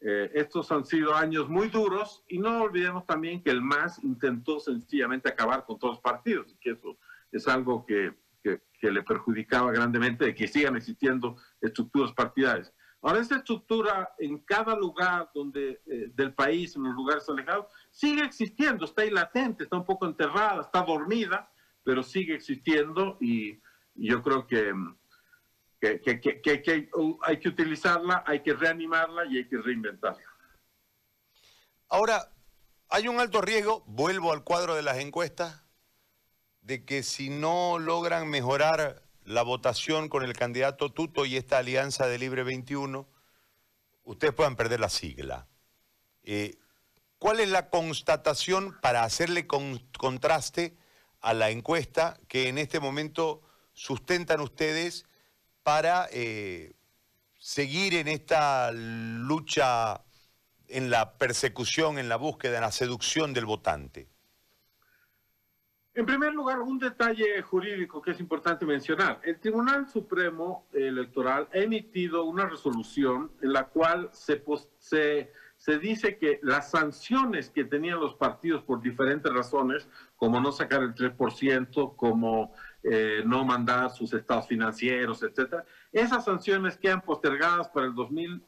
Eh, 0.00 0.30
estos 0.34 0.70
han 0.72 0.84
sido 0.84 1.14
años 1.14 1.48
muy 1.48 1.68
duros 1.68 2.24
y 2.28 2.38
no 2.38 2.62
olvidemos 2.62 3.06
también 3.06 3.42
que 3.42 3.50
el 3.50 3.62
MAS 3.62 4.02
intentó 4.04 4.60
sencillamente 4.60 5.28
acabar 5.28 5.64
con 5.64 5.78
todos 5.78 5.94
los 5.94 6.02
partidos, 6.02 6.52
y 6.52 6.56
que 6.56 6.70
eso 6.72 6.98
es 7.32 7.48
algo 7.48 7.84
que 7.86 8.14
que, 8.80 8.90
le 8.90 9.02
perjudicaba 9.02 9.72
grandemente 9.72 10.24
de 10.24 10.34
que 10.34 10.46
sigan 10.46 10.76
existiendo 10.76 11.36
estructuras 11.60 12.12
partidarias. 12.12 12.72
Ahora, 13.02 13.20
esa 13.20 13.36
estructura 13.36 14.14
en 14.18 14.38
cada 14.38 14.76
lugar 14.76 15.30
donde, 15.34 15.80
eh, 15.86 16.10
del 16.14 16.32
país, 16.34 16.76
en 16.76 16.84
los 16.84 16.94
lugares 16.94 17.28
alejados, 17.28 17.66
sigue 17.90 18.22
existiendo, 18.24 18.84
está 18.84 19.02
ahí 19.02 19.10
latente, 19.10 19.64
está 19.64 19.76
un 19.76 19.84
poco 19.84 20.06
enterrada, 20.06 20.62
está 20.62 20.82
dormida, 20.82 21.50
pero 21.82 22.02
sigue 22.02 22.34
existiendo 22.34 23.18
y, 23.20 23.60
yo 23.96 24.22
creo 24.22 24.46
que, 24.46 24.72
que, 25.80 26.00
que, 26.00 26.90
hay 27.22 27.38
que 27.40 27.48
utilizarla, 27.48 28.24
hay 28.26 28.42
que 28.42 28.54
reanimarla 28.54 29.26
y 29.26 29.38
hay 29.38 29.48
que 29.48 29.58
reinventarla. 29.58 30.22
Ahora, 31.88 32.32
hay 32.88 33.08
un 33.08 33.20
alto 33.20 33.40
riesgo, 33.40 33.84
vuelvo 33.86 34.32
al 34.32 34.44
cuadro 34.44 34.74
de 34.74 34.82
las 34.82 34.98
encuestas, 34.98 35.62
de 36.60 36.84
que 36.84 37.02
si 37.02 37.30
no 37.30 37.78
logran 37.78 38.28
mejorar 38.28 39.02
la 39.24 39.42
votación 39.42 40.08
con 40.08 40.24
el 40.24 40.34
candidato 40.34 40.92
Tuto 40.92 41.24
y 41.24 41.36
esta 41.36 41.58
alianza 41.58 42.06
de 42.06 42.18
Libre 42.18 42.42
21, 42.42 43.08
ustedes 44.04 44.34
puedan 44.34 44.56
perder 44.56 44.80
la 44.80 44.88
sigla. 44.88 45.46
Eh, 46.22 46.58
¿Cuál 47.18 47.40
es 47.40 47.48
la 47.48 47.70
constatación 47.70 48.78
para 48.80 49.04
hacerle 49.04 49.46
contraste 49.46 50.76
a 51.20 51.34
la 51.34 51.50
encuesta 51.50 52.20
que 52.28 52.48
en 52.48 52.58
este 52.58 52.78
momento 52.78 53.42
sustentan 53.76 54.40
ustedes 54.40 55.06
para 55.62 56.08
eh, 56.10 56.72
seguir 57.38 57.94
en 57.94 58.08
esta 58.08 58.72
lucha, 58.72 60.02
en 60.66 60.90
la 60.90 61.18
persecución, 61.18 61.98
en 61.98 62.08
la 62.08 62.16
búsqueda, 62.16 62.56
en 62.56 62.62
la 62.62 62.72
seducción 62.72 63.32
del 63.34 63.44
votante? 63.44 64.08
En 65.94 66.04
primer 66.04 66.32
lugar, 66.34 66.60
un 66.60 66.78
detalle 66.78 67.40
jurídico 67.42 68.02
que 68.02 68.10
es 68.10 68.20
importante 68.20 68.66
mencionar. 68.66 69.20
El 69.22 69.38
Tribunal 69.38 69.88
Supremo 69.88 70.66
Electoral 70.72 71.48
ha 71.52 71.58
emitido 71.58 72.24
una 72.24 72.46
resolución 72.46 73.32
en 73.40 73.52
la 73.52 73.68
cual 73.68 74.10
se, 74.12 74.42
se, 74.78 75.32
se 75.66 75.80
dice 75.80 76.16
que 76.16 76.38
las 76.44 76.70
sanciones 76.70 77.50
que 77.50 77.64
tenían 77.64 77.98
los 77.98 78.14
partidos 78.14 78.62
por 78.62 78.80
diferentes 78.80 79.32
razones, 79.32 79.88
como 80.14 80.40
no 80.40 80.52
sacar 80.52 80.80
el 80.80 80.94
3%, 80.94 81.96
como 81.96 82.54
eh, 82.84 83.24
no 83.26 83.44
mandar 83.44 83.90
sus 83.90 84.12
estados 84.14 84.46
financieros, 84.46 85.24
etcétera, 85.24 85.64
esas 85.90 86.24
sanciones 86.24 86.76
quedan 86.76 87.00
postergadas 87.00 87.68
para 87.70 87.86
el 87.86 87.96
2000 87.96 88.44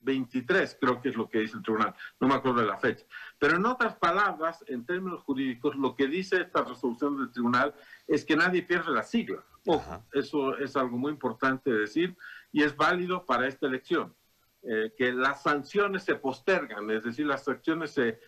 23, 0.00 0.78
creo 0.80 1.00
que 1.00 1.10
es 1.10 1.14
lo 1.14 1.30
que 1.30 1.38
dice 1.38 1.56
el 1.56 1.62
tribunal, 1.62 1.94
no 2.18 2.26
me 2.26 2.34
acuerdo 2.34 2.58
de 2.62 2.66
la 2.66 2.76
fecha. 2.76 3.06
Pero 3.38 3.54
en 3.54 3.64
otras 3.64 3.94
palabras, 3.94 4.64
en 4.66 4.84
términos 4.84 5.22
jurídicos, 5.22 5.76
lo 5.76 5.94
que 5.94 6.08
dice 6.08 6.40
esta 6.40 6.64
resolución 6.64 7.18
del 7.18 7.30
tribunal 7.30 7.72
es 8.08 8.24
que 8.24 8.34
nadie 8.34 8.62
pierde 8.62 8.90
la 8.90 9.04
sigla. 9.04 9.44
Ojo, 9.64 10.04
eso 10.12 10.58
es 10.58 10.74
algo 10.74 10.98
muy 10.98 11.12
importante 11.12 11.70
decir 11.72 12.16
y 12.50 12.64
es 12.64 12.74
válido 12.74 13.24
para 13.24 13.46
esta 13.46 13.68
elección. 13.68 14.12
Eh, 14.64 14.92
que 14.96 15.12
las 15.12 15.42
sanciones 15.42 16.04
se 16.04 16.14
postergan, 16.14 16.88
es 16.90 17.02
decir, 17.02 17.26
las 17.26 17.42
sanciones 17.42 17.90
se, 17.90 18.20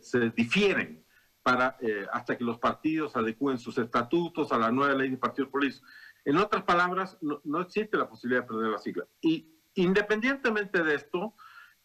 se, 0.00 0.30
difieren 0.30 1.04
para, 1.42 1.76
eh, 1.82 2.06
hasta 2.10 2.38
que 2.38 2.44
los 2.44 2.58
partidos 2.58 3.14
adecúen 3.16 3.58
sus 3.58 3.76
estatutos 3.76 4.50
a 4.50 4.58
la 4.58 4.70
nueva 4.70 4.94
ley 4.94 5.10
de 5.10 5.18
partidos 5.18 5.50
políticos. 5.50 5.86
En 6.24 6.38
otras 6.38 6.62
palabras, 6.62 7.18
no, 7.20 7.42
no 7.44 7.60
existe 7.60 7.98
la 7.98 8.08
posibilidad 8.08 8.42
de 8.42 8.48
perder 8.48 8.70
la 8.70 8.78
sigla. 8.78 9.06
Y 9.20 9.54
independientemente 9.74 10.82
de 10.82 10.94
esto, 10.94 11.34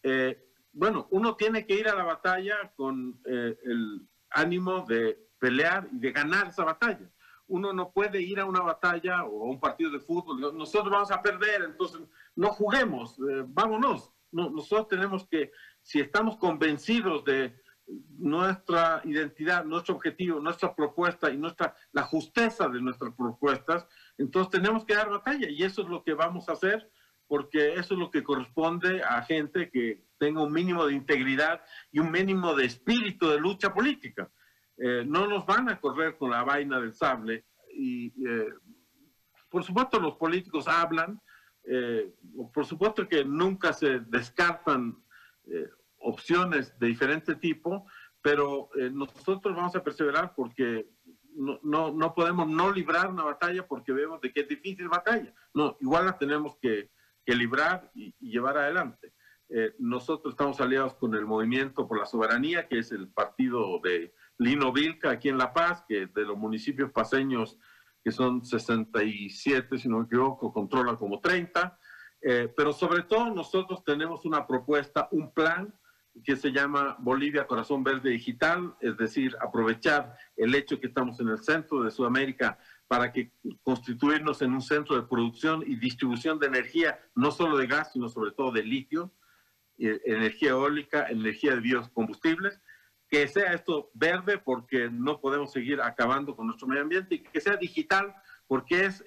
eh, 0.02 0.50
bueno, 0.72 1.08
uno 1.10 1.36
tiene 1.36 1.66
que 1.66 1.74
ir 1.74 1.88
a 1.88 1.94
la 1.94 2.04
batalla 2.04 2.72
con 2.76 3.20
eh, 3.26 3.58
el 3.64 4.08
ánimo 4.30 4.84
de 4.86 5.28
pelear 5.38 5.88
y 5.92 5.98
de 5.98 6.12
ganar 6.12 6.48
esa 6.48 6.64
batalla. 6.64 7.10
Uno 7.48 7.72
no 7.72 7.90
puede 7.90 8.22
ir 8.22 8.38
a 8.38 8.44
una 8.44 8.60
batalla 8.60 9.24
o 9.24 9.44
a 9.44 9.50
un 9.50 9.58
partido 9.58 9.90
de 9.90 9.98
fútbol, 9.98 10.40
nosotros 10.56 10.90
vamos 10.90 11.10
a 11.10 11.20
perder, 11.20 11.62
entonces 11.62 12.00
no 12.36 12.48
juguemos, 12.48 13.18
eh, 13.18 13.44
vámonos. 13.46 14.12
nosotros 14.32 14.88
tenemos 14.88 15.26
que, 15.28 15.50
si 15.82 16.00
estamos 16.00 16.36
convencidos 16.36 17.24
de 17.24 17.60
nuestra 18.18 19.02
identidad, 19.04 19.64
nuestro 19.64 19.96
objetivo, 19.96 20.38
nuestra 20.38 20.74
propuesta 20.74 21.30
y 21.30 21.36
nuestra, 21.36 21.74
la 21.92 22.02
justeza 22.02 22.68
de 22.68 22.80
nuestras 22.80 23.14
propuestas, 23.14 23.86
entonces 24.16 24.50
tenemos 24.50 24.84
que 24.84 24.94
dar 24.94 25.10
batalla 25.10 25.48
y 25.48 25.62
eso 25.64 25.82
es 25.82 25.88
lo 25.88 26.04
que 26.04 26.14
vamos 26.14 26.48
a 26.48 26.52
hacer 26.52 26.88
porque 27.26 27.74
eso 27.74 27.94
es 27.94 28.00
lo 28.00 28.10
que 28.10 28.24
corresponde 28.24 29.04
a 29.04 29.22
gente 29.22 29.70
que 29.70 30.04
tenga 30.18 30.42
un 30.42 30.52
mínimo 30.52 30.84
de 30.84 30.94
integridad 30.94 31.62
y 31.92 32.00
un 32.00 32.10
mínimo 32.10 32.56
de 32.56 32.64
espíritu 32.66 33.28
de 33.28 33.38
lucha 33.38 33.72
política. 33.72 34.28
Eh, 34.76 35.04
no 35.06 35.28
nos 35.28 35.46
van 35.46 35.68
a 35.68 35.80
correr 35.80 36.16
con 36.16 36.30
la 36.32 36.42
vaina 36.42 36.80
del 36.80 36.92
sable 36.92 37.46
y 37.72 38.06
eh, 38.26 38.52
por 39.48 39.62
supuesto 39.62 40.00
los 40.00 40.16
políticos 40.16 40.66
hablan, 40.66 41.20
eh, 41.64 42.14
por 42.52 42.64
supuesto 42.66 43.08
que 43.08 43.24
nunca 43.24 43.72
se 43.72 44.00
descartan 44.00 44.96
opciones 45.98 46.78
de 46.78 46.86
diferente 46.86 47.34
tipo, 47.34 47.86
pero 48.22 48.70
nosotros 48.92 49.56
vamos 49.56 49.74
a 49.74 49.82
perseverar 49.82 50.32
porque 50.36 50.86
no, 51.34 51.58
no, 51.62 51.92
no, 51.92 52.14
podemos 52.14 52.48
no 52.48 52.70
librar 52.70 53.08
una 53.08 53.24
batalla 53.24 53.66
porque 53.66 53.92
vemos 53.92 54.20
de 54.20 54.32
que 54.32 54.40
es 54.40 54.48
difícil 54.48 54.88
batalla. 54.88 55.34
No, 55.54 55.76
igual 55.80 56.06
la 56.06 56.18
tenemos 56.18 56.56
que, 56.60 56.90
que 57.24 57.34
librar 57.34 57.90
y, 57.94 58.14
llevar 58.20 58.58
adelante. 58.58 59.12
Eh, 59.48 59.74
nosotros 59.78 60.34
estamos 60.34 60.60
aliados 60.60 60.94
con 60.94 61.14
el 61.14 61.26
Movimiento 61.26 61.88
por 61.88 61.98
la 61.98 62.06
Soberanía, 62.06 62.68
que 62.68 62.78
es 62.78 62.92
el 62.92 63.08
partido 63.08 63.80
de 63.82 64.14
Lino 64.38 64.72
Vilca 64.72 65.10
aquí 65.10 65.28
en 65.28 65.38
La 65.38 65.52
Paz, 65.52 65.84
que 65.88 66.06
de 66.06 66.24
los 66.24 66.36
municipios 66.36 66.92
paseños, 66.92 67.58
que 68.02 68.10
son 68.10 68.44
67, 68.44 69.78
si 69.78 69.88
no 69.88 69.98
me 69.98 70.04
equivoco, 70.04 70.52
controla 70.52 70.96
como 70.96 71.20
30. 71.20 71.78
Eh, 72.22 72.52
pero 72.54 72.72
sobre 72.72 73.02
todo 73.02 73.34
nosotros 73.34 73.82
tenemos 73.84 74.24
una 74.24 74.46
propuesta, 74.46 75.08
un 75.10 75.32
plan 75.32 75.74
que 76.24 76.36
se 76.36 76.50
llama 76.50 76.96
Bolivia 76.98 77.46
Corazón 77.46 77.84
Verde 77.84 78.10
Digital, 78.10 78.74
es 78.80 78.96
decir, 78.96 79.36
aprovechar 79.40 80.16
el 80.36 80.54
hecho 80.54 80.80
que 80.80 80.88
estamos 80.88 81.20
en 81.20 81.28
el 81.28 81.38
centro 81.38 81.82
de 81.82 81.90
Sudamérica 81.90 82.58
para 82.88 83.12
que 83.12 83.32
constituirnos 83.62 84.42
en 84.42 84.52
un 84.52 84.60
centro 84.60 84.96
de 84.96 85.06
producción 85.06 85.62
y 85.64 85.76
distribución 85.76 86.38
de 86.38 86.48
energía, 86.48 86.98
no 87.14 87.30
solo 87.30 87.56
de 87.56 87.68
gas, 87.68 87.92
sino 87.92 88.08
sobre 88.08 88.32
todo 88.32 88.50
de 88.50 88.64
litio, 88.64 89.14
eh, 89.78 90.00
energía 90.04 90.50
eólica, 90.50 91.06
energía 91.08 91.54
de 91.54 91.60
biocombustibles, 91.60 92.60
que 93.10 93.26
sea 93.26 93.52
esto 93.52 93.90
verde 93.92 94.38
porque 94.38 94.88
no 94.88 95.20
podemos 95.20 95.52
seguir 95.52 95.80
acabando 95.80 96.36
con 96.36 96.46
nuestro 96.46 96.68
medio 96.68 96.82
ambiente 96.82 97.16
y 97.16 97.18
que 97.18 97.40
sea 97.40 97.56
digital 97.56 98.14
porque 98.46 98.86
es 98.86 99.04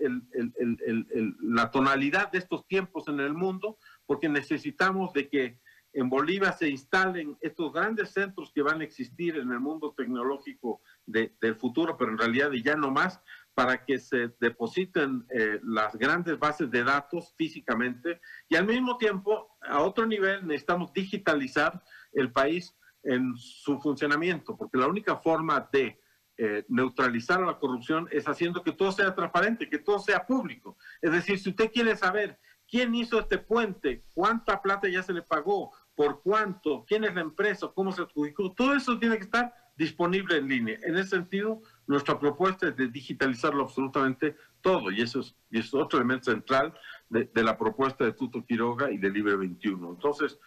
la 1.41 1.71
tonalidad 1.71 2.31
de 2.31 2.37
estos 2.37 2.65
tiempos 2.67 3.07
en 3.07 3.19
el 3.19 3.33
mundo, 3.33 3.77
porque 4.05 4.29
necesitamos 4.29 5.11
de 5.13 5.29
que 5.29 5.59
en 5.93 6.09
Bolivia 6.09 6.51
se 6.53 6.69
instalen 6.69 7.37
estos 7.39 7.71
grandes 7.71 8.11
centros 8.11 8.51
que 8.53 8.61
van 8.61 8.81
a 8.81 8.83
existir 8.83 9.37
en 9.37 9.51
el 9.51 9.59
mundo 9.59 9.93
tecnológico 9.95 10.81
del 11.05 11.55
futuro, 11.55 11.97
pero 11.97 12.11
en 12.11 12.17
realidad 12.17 12.51
ya 12.51 12.75
no 12.75 12.89
más, 12.89 13.21
para 13.53 13.85
que 13.85 13.99
se 13.99 14.29
depositen 14.39 15.25
eh, 15.29 15.59
las 15.63 15.95
grandes 15.95 16.39
bases 16.39 16.71
de 16.71 16.83
datos 16.83 17.33
físicamente 17.37 18.19
y 18.49 18.55
al 18.55 18.65
mismo 18.65 18.97
tiempo, 18.97 19.57
a 19.61 19.81
otro 19.81 20.05
nivel, 20.07 20.47
necesitamos 20.47 20.91
digitalizar 20.91 21.83
el 22.13 22.31
país 22.31 22.75
en 23.03 23.35
su 23.37 23.79
funcionamiento, 23.79 24.55
porque 24.55 24.77
la 24.77 24.87
única 24.87 25.17
forma 25.17 25.69
de 25.71 25.99
eh, 26.37 26.65
neutralizar 26.67 27.41
la 27.41 27.59
corrupción 27.59 28.07
es 28.11 28.27
haciendo 28.27 28.63
que 28.63 28.71
todo 28.71 28.91
sea 28.91 29.13
transparente, 29.13 29.69
que 29.69 29.79
todo 29.79 29.99
sea 29.99 30.25
público. 30.25 30.77
Es 31.01 31.11
decir, 31.11 31.37
si 31.37 31.49
usted 31.49 31.71
quiere 31.71 31.95
saber 31.95 32.39
quién 32.67 32.95
hizo 32.95 33.19
este 33.19 33.37
puente, 33.37 34.03
cuánta 34.13 34.61
plata 34.61 34.87
ya 34.87 35.03
se 35.03 35.13
le 35.13 35.21
pagó, 35.21 35.71
por 35.95 36.21
cuánto, 36.23 36.85
quién 36.87 37.03
es 37.03 37.13
la 37.13 37.21
empresa, 37.21 37.71
cómo 37.73 37.91
se 37.91 38.01
adjudicó, 38.01 38.51
todo 38.53 38.73
eso 38.73 38.97
tiene 38.97 39.17
que 39.17 39.25
estar 39.25 39.53
disponible 39.75 40.37
en 40.37 40.47
línea. 40.47 40.79
En 40.83 40.97
ese 40.97 41.09
sentido, 41.09 41.61
nuestra 41.87 42.19
propuesta 42.19 42.67
es 42.69 42.75
de 42.75 42.87
digitalizarlo 42.87 43.63
absolutamente 43.63 44.35
todo, 44.61 44.91
y 44.91 45.01
eso 45.01 45.19
es, 45.51 45.73
otro 45.73 45.99
elemento 45.99 46.31
central 46.31 46.73
de, 47.09 47.29
la 47.43 47.57
propuesta 47.57 48.05
de 48.05 48.13
Tuto 48.13 48.43
Quiroga 48.45 48.91
y 48.91 48.97
de 48.97 49.09
Libre 49.09 49.35
21. 49.35 49.89
Entonces, 49.91 50.39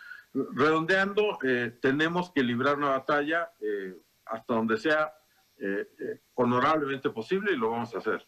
redondeando, 0.52 1.38
eh, 1.42 1.78
tenemos 1.80 2.30
que 2.32 2.42
librar 2.42 2.76
una 2.76 2.90
batalla 2.90 3.50
eh, 3.60 3.96
hasta 4.26 4.54
donde 4.54 4.78
sea 4.78 5.12
eh, 5.58 5.88
eh, 5.98 6.20
honorablemente 6.34 7.08
posible 7.08 7.52
y 7.52 7.56
lo 7.56 7.70
vamos 7.70 7.94
a 7.94 7.98
hacer. 7.98 8.26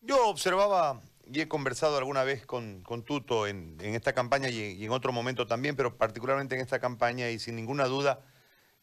Yo 0.00 0.26
observaba 0.26 1.00
y 1.32 1.40
he 1.40 1.48
conversado 1.48 1.96
alguna 1.96 2.24
vez 2.24 2.44
con, 2.44 2.82
Tuto 3.06 3.46
en, 3.46 3.78
esta 3.80 4.12
campaña 4.12 4.48
y, 4.48 4.84
en 4.84 4.90
otro 4.90 5.12
momento 5.12 5.46
también, 5.46 5.76
pero 5.76 5.96
particularmente 5.96 6.56
en 6.56 6.60
esta 6.60 6.80
campaña 6.80 7.30
y 7.30 7.38
sin 7.38 7.54
ninguna 7.54 7.84
duda, 7.84 8.20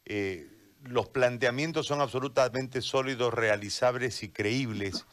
eh, 0.06 0.48
los 0.82 1.08
planteamientos 1.08 1.86
son 1.86 2.00
absolutamente 2.00 2.80
sólidos, 2.80 3.34
realizables 3.34 4.22
y 4.22 4.30
creíbles. 4.30 5.04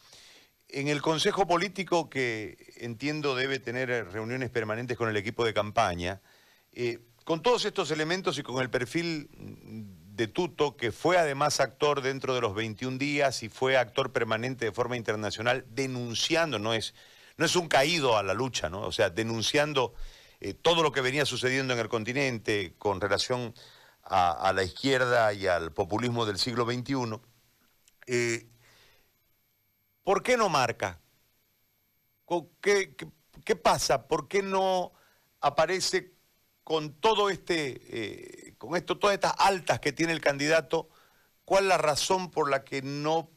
En 0.68 0.88
el 0.88 1.02
Consejo 1.02 1.46
Político, 1.46 2.08
que 2.08 2.56
entiendo 2.78 3.36
debe 3.36 3.58
tener 3.58 4.10
reuniones 4.10 4.48
permanentes 4.48 4.96
con 4.96 5.10
el 5.10 5.16
equipo 5.18 5.44
de 5.44 5.52
campaña, 5.52 6.22
con 7.24 7.42
todos 7.42 7.64
estos 7.64 7.90
elementos 7.90 8.38
y 8.38 8.42
con 8.42 8.62
el 8.62 8.70
perfil 8.70 9.28
de 9.32 10.28
Tuto, 10.28 10.76
que 10.76 10.92
fue 10.92 11.16
además 11.16 11.60
actor 11.60 12.02
dentro 12.02 12.34
de 12.34 12.40
los 12.40 12.54
21 12.54 12.98
días 12.98 13.42
y 13.42 13.48
fue 13.48 13.76
actor 13.76 14.12
permanente 14.12 14.66
de 14.66 14.72
forma 14.72 14.96
internacional, 14.96 15.64
denunciando, 15.70 16.58
no 16.58 16.74
es, 16.74 16.94
no 17.36 17.46
es 17.46 17.56
un 17.56 17.68
caído 17.68 18.16
a 18.16 18.22
la 18.22 18.34
lucha, 18.34 18.68
¿no? 18.68 18.82
o 18.82 18.92
sea, 18.92 19.10
denunciando 19.10 19.94
eh, 20.40 20.54
todo 20.54 20.82
lo 20.82 20.92
que 20.92 21.00
venía 21.00 21.26
sucediendo 21.26 21.74
en 21.74 21.80
el 21.80 21.88
continente 21.88 22.74
con 22.78 23.00
relación 23.00 23.54
a, 24.02 24.52
la 24.54 24.64
izquierda 24.64 25.32
y 25.32 25.46
al 25.46 25.72
populismo 25.72 26.26
del 26.26 26.38
siglo 26.38 26.64
XXI. 26.64 27.20
Eh, 28.06 28.48
¿Por 30.02 30.22
qué 30.22 30.36
no 30.36 30.48
marca? 30.48 31.00
¿Qué, 32.60 33.56
pasa? 33.56 34.06
¿Por 34.08 34.28
qué 34.28 34.42
no 34.42 34.92
aparece 35.40 36.14
con 36.70 36.92
todo 36.92 37.30
este, 37.30 37.80
eh, 37.90 38.54
con 38.56 38.76
esto, 38.76 38.96
todas 38.96 39.14
estas 39.14 39.34
altas 39.38 39.80
que 39.80 39.90
tiene 39.90 40.12
el 40.12 40.20
candidato, 40.20 40.88
¿cuál 41.44 41.64
es 41.64 41.68
la 41.68 41.78
razón 41.78 42.30
por 42.30 42.48
la 42.48 42.62
que 42.62 42.80
no 42.80 43.28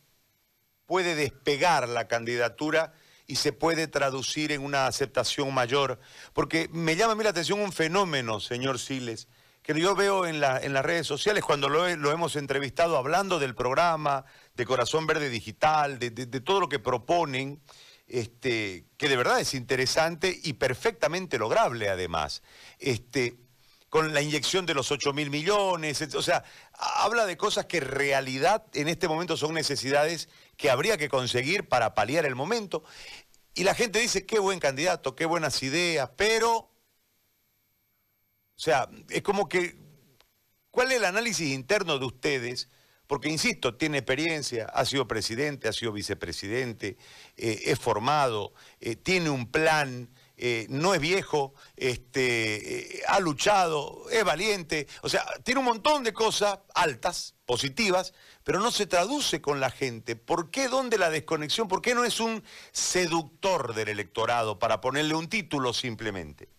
puede 0.85 1.15
despegar 1.15 1.89
la 1.89 2.07
candidatura 2.07 2.93
y 3.25 3.37
se 3.37 3.51
puede 3.51 3.87
traducir 3.87 4.51
en 4.51 4.61
una 4.61 4.85
aceptación 4.85 5.51
mayor? 5.51 5.99
Porque 6.33 6.69
me 6.71 6.95
llama 6.95 7.13
a 7.13 7.15
mí 7.15 7.23
la 7.23 7.31
atención 7.31 7.59
un 7.59 7.71
fenómeno, 7.71 8.39
señor 8.39 8.77
Siles, 8.77 9.27
que 9.63 9.73
yo 9.81 9.95
veo 9.95 10.27
en, 10.27 10.39
la, 10.39 10.59
en 10.59 10.71
las 10.71 10.85
redes 10.85 11.07
sociales 11.07 11.43
cuando 11.43 11.69
lo, 11.69 11.87
hemos 11.87 12.35
entrevistado 12.35 12.97
hablando 12.97 13.39
del 13.39 13.55
programa, 13.55 14.25
de 14.53 14.67
Corazón 14.67 15.07
Verde 15.07 15.31
Digital, 15.31 15.97
de 15.97 16.11
todo 16.41 16.59
lo 16.59 16.69
que 16.69 16.77
proponen 16.77 17.63
este, 18.13 18.85
que 18.95 19.09
de 19.09 19.17
verdad 19.17 19.39
es 19.39 19.55
interesante 19.55 20.39
y 20.43 20.53
perfectamente 20.53 21.39
lograble 21.39 21.89
además. 21.89 22.43
Este, 22.77 23.39
con 23.89 24.13
la 24.13 24.21
inyección 24.21 24.67
de 24.67 24.75
los 24.75 24.91
8 24.91 25.13
mil 25.13 25.31
millones, 25.31 25.99
o 26.13 26.21
sea, 26.21 26.43
habla 26.73 27.25
de 27.25 27.37
cosas 27.37 27.65
que 27.65 27.77
en 27.77 27.85
realidad 27.85 28.65
en 28.75 28.87
este 28.87 29.07
momento 29.07 29.35
son 29.35 29.55
necesidades 29.55 30.29
que 30.57 30.69
habría 30.69 30.95
que 30.95 31.09
conseguir 31.09 31.67
para 31.67 31.95
paliar 31.95 32.27
el 32.27 32.35
momento. 32.35 32.83
Y 33.55 33.63
la 33.63 33.73
gente 33.73 33.99
dice, 33.99 34.27
qué 34.27 34.37
buen 34.37 34.59
candidato, 34.59 35.15
qué 35.15 35.25
buenas 35.25 35.63
ideas, 35.63 36.11
pero, 36.15 36.55
o 36.55 36.71
sea, 38.55 38.89
es 39.09 39.23
como 39.23 39.49
que, 39.49 39.75
¿cuál 40.69 40.91
es 40.91 40.97
el 40.97 41.05
análisis 41.05 41.51
interno 41.51 41.97
de 41.97 42.05
ustedes? 42.05 42.69
Porque 43.07 43.29
insisto, 43.29 43.75
tiene 43.75 43.99
experiencia, 43.99 44.65
ha 44.73 44.85
sido 44.85 45.07
presidente, 45.07 45.67
ha 45.67 45.73
sido 45.73 45.91
vicepresidente, 45.91 46.97
eh, 47.37 47.61
es 47.65 47.79
formado, 47.79 48.53
eh, 48.79 48.95
tiene 48.95 49.29
un 49.29 49.51
plan, 49.51 50.09
eh, 50.37 50.65
no 50.69 50.93
es 50.93 51.01
viejo, 51.01 51.53
este, 51.75 53.01
ha 53.07 53.19
luchado, 53.19 54.09
es 54.09 54.23
valiente, 54.23 54.87
o 55.01 55.09
sea, 55.09 55.25
tiene 55.43 55.59
un 55.59 55.65
montón 55.65 56.03
de 56.03 56.13
cosas 56.13 56.59
altas, 56.73 57.35
positivas, 57.45 58.13
pero 58.43 58.59
no 58.59 58.71
se 58.71 58.87
traduce 58.87 59.41
con 59.41 59.59
la 59.59 59.69
gente. 59.69 60.15
¿Por 60.15 60.49
qué? 60.49 60.67
¿Dónde 60.69 60.97
la 60.97 61.09
desconexión? 61.09 61.67
¿Por 61.67 61.81
qué 61.81 61.93
no 61.93 62.05
es 62.05 62.19
un 62.19 62.43
seductor 62.71 63.75
del 63.75 63.89
electorado 63.89 64.59
para 64.59 64.81
ponerle 64.81 65.15
un 65.15 65.27
título 65.27 65.73
simplemente? 65.73 66.49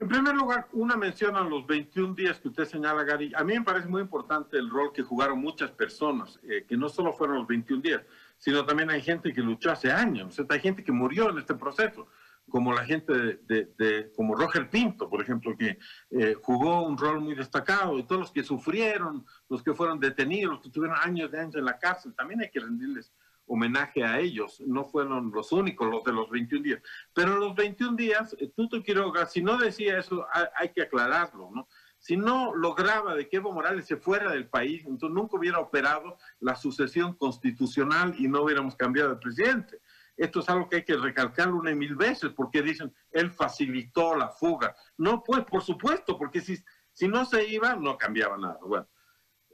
En 0.00 0.08
primer 0.08 0.34
lugar, 0.34 0.66
una 0.72 0.96
mención 0.96 1.36
a 1.36 1.42
los 1.42 1.66
21 1.66 2.14
días 2.14 2.40
que 2.40 2.48
usted 2.48 2.64
señala, 2.64 3.04
Gary. 3.04 3.32
A 3.36 3.44
mí 3.44 3.52
me 3.52 3.62
parece 3.62 3.86
muy 3.86 4.00
importante 4.00 4.56
el 4.56 4.70
rol 4.70 4.94
que 4.94 5.02
jugaron 5.02 5.38
muchas 5.38 5.70
personas, 5.72 6.40
eh, 6.42 6.64
que 6.66 6.74
no 6.74 6.88
solo 6.88 7.12
fueron 7.12 7.36
los 7.36 7.46
21 7.46 7.82
días, 7.82 8.00
sino 8.38 8.64
también 8.64 8.88
hay 8.88 9.02
gente 9.02 9.30
que 9.30 9.42
luchó 9.42 9.70
hace 9.70 9.92
años, 9.92 10.38
o 10.38 10.46
hay 10.48 10.60
gente 10.60 10.82
que 10.82 10.90
murió 10.90 11.28
en 11.28 11.36
este 11.36 11.54
proceso, 11.54 12.08
como 12.48 12.72
la 12.72 12.86
gente 12.86 13.12
de, 13.46 14.10
como 14.16 14.34
Roger 14.34 14.70
Pinto, 14.70 15.10
por 15.10 15.20
ejemplo, 15.20 15.54
que 15.54 15.78
eh, 16.10 16.34
jugó 16.42 16.82
un 16.82 16.96
rol 16.96 17.20
muy 17.20 17.34
destacado, 17.34 17.98
y 17.98 18.04
todos 18.04 18.22
los 18.22 18.30
que 18.32 18.42
sufrieron, 18.42 19.26
los 19.50 19.62
que 19.62 19.74
fueron 19.74 20.00
detenidos, 20.00 20.54
los 20.54 20.62
que 20.62 20.70
tuvieron 20.70 20.96
años 20.98 21.30
de 21.30 21.40
años 21.40 21.56
en 21.56 21.66
la 21.66 21.78
cárcel, 21.78 22.14
también 22.14 22.40
hay 22.40 22.50
que 22.50 22.60
rendirles 22.60 23.12
homenaje 23.50 24.04
a 24.04 24.20
ellos. 24.20 24.60
No 24.60 24.84
fueron 24.84 25.32
los 25.34 25.50
únicos, 25.50 25.90
los 25.90 26.04
de 26.04 26.12
los 26.12 26.30
21 26.30 26.62
días. 26.62 26.82
Pero 27.12 27.36
los 27.36 27.54
21 27.56 27.96
días, 27.96 28.36
eh, 28.38 28.50
Tuto 28.54 28.82
Quiroga, 28.82 29.26
si 29.26 29.42
no 29.42 29.58
decía 29.58 29.98
eso, 29.98 30.24
hay, 30.54 30.68
que 30.70 30.82
aclararlo, 30.82 31.50
¿no? 31.52 31.68
Si 31.98 32.16
no 32.16 32.54
lograba 32.54 33.14
de 33.14 33.28
que 33.28 33.38
Evo 33.38 33.52
Morales 33.52 33.86
se 33.86 33.96
fuera 33.96 34.30
del 34.30 34.48
país, 34.48 34.84
entonces 34.86 35.14
nunca 35.14 35.36
hubiera 35.36 35.58
operado 35.58 36.16
la 36.38 36.54
sucesión 36.54 37.14
constitucional 37.14 38.14
y 38.18 38.28
no 38.28 38.42
hubiéramos 38.42 38.76
cambiado 38.76 39.10
de 39.10 39.16
presidente. 39.16 39.80
Esto 40.16 40.40
es 40.40 40.48
algo 40.48 40.68
que 40.68 40.76
hay 40.76 40.84
que 40.84 40.96
recalcarlo 40.96 41.56
una 41.56 41.72
y 41.72 41.74
mil 41.74 41.96
veces, 41.96 42.30
porque 42.30 42.62
dicen, 42.62 42.94
él 43.10 43.30
facilitó 43.30 44.14
la 44.14 44.28
fuga. 44.28 44.74
No, 44.96 45.22
pues, 45.22 45.44
por 45.44 45.62
supuesto, 45.62 46.16
porque 46.16 46.40
si, 46.40 46.56
si 46.92 47.08
no 47.08 47.24
se 47.24 47.46
iba, 47.48 47.74
no 47.74 47.98
cambiaba 47.98 48.38
nada. 48.38 48.58
Bueno, 48.62 48.88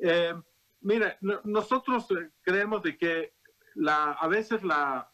eh, 0.01 0.35
mira, 0.81 1.17
nosotros 1.45 2.09
eh, 2.11 2.31
creemos 2.43 2.83
de 2.83 2.97
que 2.97 3.36
a 3.89 4.29
veces 4.29 4.63
la, 4.63 5.11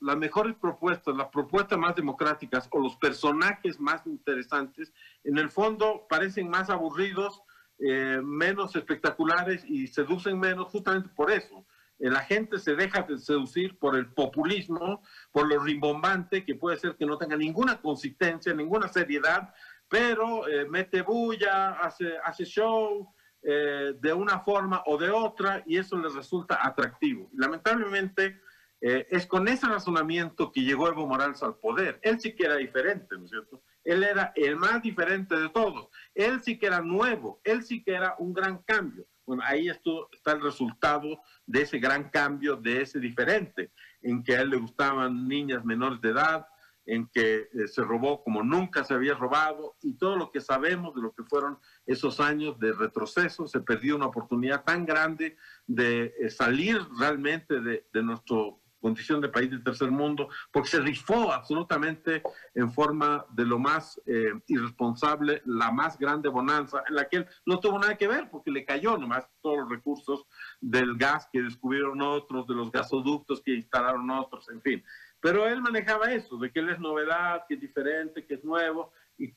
las 0.00 0.16
mejores 0.16 0.56
propuestas, 0.56 1.16
las 1.16 1.28
propuestas 1.28 1.78
más 1.78 1.94
democráticas 1.94 2.68
o 2.72 2.80
los 2.80 2.96
personajes 2.96 3.78
más 3.78 4.06
interesantes, 4.06 4.92
en 5.24 5.38
el 5.38 5.50
fondo 5.50 6.06
parecen 6.08 6.48
más 6.48 6.70
aburridos, 6.70 7.42
eh, 7.78 8.20
menos 8.22 8.76
espectaculares 8.76 9.64
y 9.64 9.86
seducen 9.86 10.38
menos 10.38 10.68
justamente 10.68 11.08
por 11.14 11.30
eso. 11.30 11.64
Eh, 11.98 12.10
la 12.10 12.20
gente 12.20 12.58
se 12.58 12.74
deja 12.74 13.02
de 13.02 13.16
seducir 13.18 13.78
por 13.78 13.96
el 13.96 14.12
populismo, 14.12 15.02
por 15.32 15.48
lo 15.48 15.58
rimbombante, 15.60 16.44
que 16.44 16.56
puede 16.56 16.76
ser 16.76 16.96
que 16.96 17.06
no 17.06 17.16
tenga 17.16 17.36
ninguna 17.36 17.80
consistencia, 17.80 18.52
ninguna 18.52 18.88
seriedad, 18.88 19.54
pero 19.88 20.48
eh, 20.48 20.66
mete 20.68 21.02
bulla, 21.02 21.70
hace, 21.70 22.18
hace 22.24 22.44
show, 22.44 23.14
eh, 23.42 23.94
de 23.98 24.12
una 24.12 24.40
forma 24.40 24.82
o 24.86 24.98
de 24.98 25.10
otra 25.10 25.62
y 25.66 25.78
eso 25.78 25.98
les 25.98 26.14
resulta 26.14 26.58
atractivo. 26.62 27.30
Lamentablemente, 27.32 28.40
eh, 28.80 29.06
es 29.10 29.26
con 29.26 29.48
ese 29.48 29.66
razonamiento 29.66 30.52
que 30.52 30.62
llegó 30.62 30.88
Evo 30.88 31.06
Morales 31.06 31.42
al 31.42 31.56
poder. 31.56 31.98
Él 32.02 32.20
sí 32.20 32.34
que 32.34 32.44
era 32.44 32.56
diferente, 32.56 33.16
¿no 33.16 33.24
es 33.24 33.30
cierto? 33.30 33.62
Él 33.84 34.02
era 34.04 34.32
el 34.34 34.56
más 34.56 34.82
diferente 34.82 35.36
de 35.36 35.48
todos. 35.50 35.88
Él 36.14 36.42
sí 36.42 36.58
que 36.58 36.66
era 36.66 36.80
nuevo, 36.80 37.40
él 37.44 37.62
sí 37.62 37.82
que 37.82 37.92
era 37.92 38.14
un 38.18 38.32
gran 38.32 38.58
cambio. 38.58 39.06
Bueno, 39.26 39.42
ahí 39.46 39.68
está 39.68 40.32
el 40.32 40.42
resultado 40.42 41.20
de 41.46 41.62
ese 41.62 41.78
gran 41.78 42.10
cambio, 42.10 42.56
de 42.56 42.82
ese 42.82 42.98
diferente, 42.98 43.70
en 44.02 44.24
que 44.24 44.36
a 44.36 44.40
él 44.40 44.50
le 44.50 44.56
gustaban 44.56 45.28
niñas 45.28 45.64
menores 45.64 46.00
de 46.00 46.10
edad, 46.10 46.46
en 46.90 47.06
que 47.06 47.48
eh, 47.52 47.68
se 47.68 47.82
robó 47.82 48.22
como 48.24 48.42
nunca 48.42 48.84
se 48.84 48.94
había 48.94 49.14
robado 49.14 49.76
y 49.80 49.94
todo 49.94 50.16
lo 50.16 50.32
que 50.32 50.40
sabemos 50.40 50.94
de 50.94 51.02
lo 51.02 51.12
que 51.12 51.22
fueron 51.22 51.58
esos 51.86 52.18
años 52.18 52.58
de 52.58 52.72
retroceso, 52.72 53.46
se 53.46 53.60
perdió 53.60 53.94
una 53.94 54.06
oportunidad 54.06 54.64
tan 54.64 54.84
grande 54.84 55.36
de 55.66 56.12
eh, 56.18 56.30
salir 56.30 56.80
realmente 56.98 57.60
de, 57.60 57.86
de 57.92 58.02
nuestra 58.02 58.36
condición 58.80 59.20
de 59.20 59.28
país 59.28 59.50
del 59.50 59.62
tercer 59.62 59.90
mundo, 59.90 60.28
porque 60.50 60.70
se 60.70 60.80
rifó 60.80 61.32
absolutamente 61.32 62.22
en 62.54 62.72
forma 62.72 63.26
de 63.30 63.44
lo 63.44 63.58
más 63.58 64.00
eh, 64.06 64.32
irresponsable 64.48 65.42
la 65.44 65.70
más 65.70 65.98
grande 65.98 66.28
bonanza, 66.28 66.82
en 66.88 66.94
la 66.94 67.08
que 67.08 67.18
él 67.18 67.26
no 67.46 67.60
tuvo 67.60 67.78
nada 67.78 67.96
que 67.96 68.08
ver, 68.08 68.30
porque 68.30 68.50
le 68.50 68.64
cayó 68.64 68.96
nomás 68.96 69.28
todos 69.42 69.58
los 69.58 69.68
recursos 69.68 70.26
del 70.60 70.96
gas 70.96 71.28
que 71.32 71.42
descubrieron 71.42 72.00
otros, 72.02 72.46
de 72.46 72.54
los 72.54 72.72
gasoductos 72.72 73.42
que 73.42 73.54
instalaron 73.54 74.10
otros, 74.10 74.48
en 74.48 74.62
fin. 74.62 74.84
Pero 75.20 75.46
él 75.46 75.60
manejaba 75.60 76.12
eso, 76.12 76.38
de 76.38 76.50
que 76.50 76.60
él 76.60 76.70
es 76.70 76.78
novedad, 76.78 77.44
que 77.48 77.54
es 77.54 77.60
diferente, 77.60 78.24
que 78.26 78.34
es 78.34 78.44
nuevo, 78.44 78.92
y, 79.18 79.34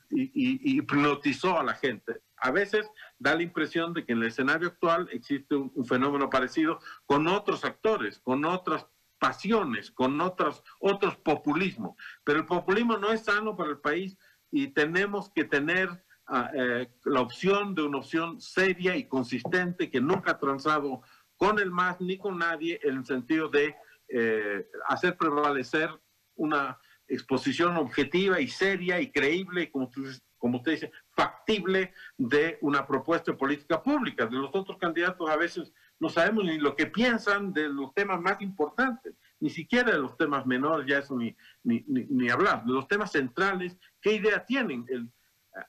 hipnotizó 0.78 1.60
a 1.60 1.64
la 1.64 1.74
gente. 1.74 2.22
A 2.38 2.52
veces 2.52 2.90
da 3.20 3.36
la 3.36 3.44
impresión 3.44 3.94
de 3.94 4.06
que 4.06 4.14
en 4.14 4.20
el 4.20 4.28
escenario 4.28 4.70
actual 4.70 5.10
existe 5.12 5.56
un, 5.56 5.72
un, 5.76 5.86
fenómeno 5.86 6.30
parecido 6.30 6.80
con 7.06 7.28
otros 7.28 7.66
actores, 7.66 8.20
con 8.20 8.46
otras 8.46 8.88
pasiones, 9.20 9.92
con 9.92 10.20
otros, 10.20 10.64
otros 10.80 11.16
populismos. 11.18 11.96
Pero 12.24 12.40
el 12.40 12.46
populismo 12.46 12.98
no 12.98 13.12
es 13.12 13.24
sano 13.24 13.56
para 13.56 13.70
el 13.70 13.80
país 13.80 14.18
y 14.52 14.68
tenemos 14.68 15.32
que 15.32 15.46
tener 15.46 15.90
ah, 16.28 16.52
eh, 16.54 16.90
la 17.06 17.22
opción 17.22 17.74
de 17.74 17.84
una 17.84 18.00
opción 18.00 18.40
seria 18.40 18.96
y 18.96 19.08
consistente 19.08 19.90
que 19.90 20.02
nunca 20.02 20.32
ha 20.32 20.38
transado 20.40 21.02
con 21.38 21.58
el 21.60 21.72
MAS 21.72 22.02
ni 22.02 22.18
con 22.18 22.38
nadie 22.38 22.80
en 22.84 22.98
el 22.98 23.06
sentido 23.06 23.50
de 23.50 23.76
eh, 24.16 24.68
hacer 24.88 25.18
prevalecer 25.18 25.90
una 26.36 26.80
exposición 27.08 27.78
objetiva 27.78 28.40
y 28.40 28.48
seria 28.48 29.02
y 29.02 29.12
creíble, 29.12 29.72
como, 29.72 29.90
como 30.38 30.58
usted 30.58 30.74
dice, 30.74 30.92
factible 31.10 31.96
de 32.16 32.60
una 32.62 32.86
propuesta 32.86 33.32
de 33.32 33.40
política 33.40 33.82
pública. 33.82 34.28
De 34.28 34.38
los 34.38 34.54
otros 34.54 34.78
candidatos 34.78 35.28
a 35.28 35.36
veces 35.36 35.74
no 36.00 36.10
sabemos 36.10 36.44
ni 36.46 36.60
lo 36.60 36.76
que 36.76 36.86
piensan 36.86 37.54
de 37.54 37.70
los 37.70 37.92
temas 37.96 38.22
más 38.22 38.40
importantes, 38.42 39.16
ni 39.40 39.50
siquiera 39.50 39.92
de 39.92 39.98
los 39.98 40.16
temas 40.16 40.46
menores, 40.46 40.86
ya 40.88 41.00
eso 41.00 41.18
ni, 41.18 41.36
ni, 41.64 41.84
ni, 41.88 42.30
hablar, 42.30 42.64
de 42.66 42.72
los 42.72 42.88
temas 42.88 43.12
centrales, 43.12 43.76
¿qué 44.00 44.14
idea 44.14 44.46
tienen? 44.46 44.86
El, 44.90 45.10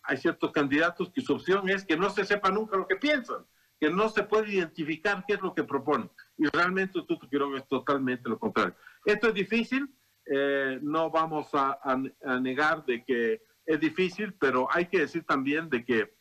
hay 0.03 0.19
ciertos 0.19 0.53
candidatos 0.53 1.11
que 1.11 1.23
su 1.23 1.33
opción 1.33 1.71
es 1.71 1.87
que 1.87 1.97
no 1.97 2.11
se 2.11 2.27
sepa 2.27 2.51
nunca 2.51 2.77
lo 2.77 2.87
que 2.87 2.97
piensan 2.97 3.47
que 3.81 3.91
no 3.91 4.09
se 4.09 4.23
puede 4.23 4.53
identificar 4.53 5.25
qué 5.27 5.35
es 5.35 5.43
lo 5.43 5.55
que 5.55 5.65
proponen. 5.65 6.11
Y 6.37 6.47
realmente 6.49 7.03
Tuto 7.07 7.29
Quiroga 7.29 7.59
es 7.59 7.69
totalmente 7.69 8.29
lo 8.29 8.39
contrario. 8.39 8.75
Esto 9.05 9.29
es 9.29 9.35
difícil, 9.35 9.89
eh, 10.27 10.79
no 10.83 11.11
vamos 11.11 11.49
a, 11.53 11.79
negar 12.41 12.85
de 12.85 13.05
que 13.05 13.43
es 13.67 13.81
difícil, 13.81 14.35
pero 14.35 14.69
hay 14.71 14.87
que 14.87 15.01
decir 15.01 15.25
también 15.25 15.69
de 15.69 15.85
que 15.85 16.15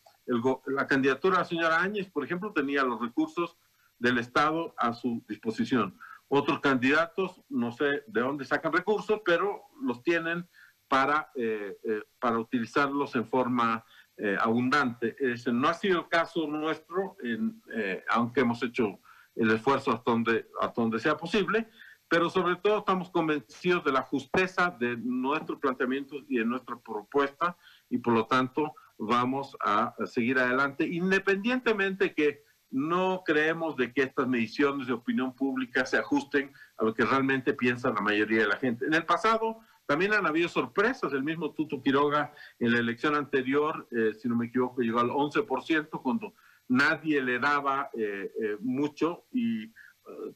la 0.68 0.88
candidatura 0.88 1.38
de 1.38 1.44
la 1.44 1.50
señora 1.50 1.82
Áñez, 1.82 2.10
por 2.10 2.24
ejemplo, 2.24 2.54
tenía 2.54 2.84
los 2.84 3.02
recursos 3.02 3.58
del 3.98 4.18
Estado 4.18 4.74
a 4.78 4.94
su 4.94 5.24
disposición. 5.28 5.98
Otros 6.28 6.60
candidatos, 6.62 7.42
no 7.50 7.72
sé 7.72 8.04
de 8.08 8.22
dónde 8.22 8.46
sacan 8.46 8.74
recursos, 8.74 9.22
pero 9.26 9.64
los 9.82 10.02
tienen 10.04 10.48
para, 10.88 11.32
eh, 11.36 11.78
eh, 11.84 12.04
para 12.20 12.40
utilizarlos 12.40 13.16
en 13.16 13.28
forma 13.28 13.84
eh, 14.18 14.38
abundante. 14.40 15.16
No 15.52 15.68
ha 15.68 15.74
sido 15.74 16.02
el 16.02 16.08
caso 16.08 16.46
nuestro, 16.46 17.18
eh, 17.24 18.04
aunque 18.10 18.42
hemos 18.42 18.62
hecho 18.62 19.00
el 19.36 19.52
esfuerzo 19.52 19.92
hasta 19.92 20.12
donde, 20.12 20.48
hasta 20.60 20.82
donde 20.82 21.00
sea 21.00 21.18
posible, 21.18 21.68
pero 22.08 22.30
sobre 22.30 22.56
todo 22.58 22.80
estamos 22.80 23.10
convencidos 23.10 23.84
de 23.84 23.92
la 23.92 24.04
justeza 24.04 24.76
de 24.80 24.98
nuestros 24.98 25.60
planteamientos 25.60 26.24
y 26.30 26.38
de 26.38 26.46
nuestra 26.46 26.78
propuesta 26.78 27.58
y 27.90 27.98
por 27.98 28.14
lo 28.14 28.28
tanto 28.28 28.76
vamos 28.98 29.58
a, 29.64 29.96
seguir 30.06 30.38
adelante, 30.38 30.86
independientemente 30.88 32.14
que 32.14 32.44
no 32.70 33.24
creemos 33.26 33.76
de 33.78 33.94
que 33.94 34.04
estas 34.04 34.28
mediciones 34.28 34.88
de 34.88 34.94
opinión 34.94 35.36
pública 35.36 35.86
se 35.86 35.98
ajusten 35.98 36.52
a 36.78 36.86
lo 36.86 36.94
que 36.94 37.06
realmente 37.06 37.54
piensa 37.54 37.92
la 37.92 38.02
mayoría 38.02 38.42
de 38.42 38.48
la 38.48 38.58
gente. 38.58 38.86
En 38.86 38.94
el 38.94 39.06
pasado 39.06 39.60
también 39.86 40.14
han 40.14 40.26
habido 40.26 40.50
sorpresas. 40.50 41.14
El 41.14 41.24
mismo 41.24 41.52
Tuto 41.52 41.82
Quiroga 41.82 42.34
en 42.60 42.72
la 42.72 42.80
elección 42.80 43.16
anterior, 43.16 43.88
eh, 43.92 44.14
si 44.14 44.28
no 44.28 44.36
me 44.36 44.48
equivoco, 44.48 44.82
llegó 44.82 45.00
al 45.00 45.10
11% 45.10 46.02
cuando 46.02 46.34
nadie 46.68 47.22
le 47.22 47.40
daba 47.40 47.90
eh, 47.94 48.32
eh, 48.42 48.58
mucho 48.60 49.26
y 49.32 49.72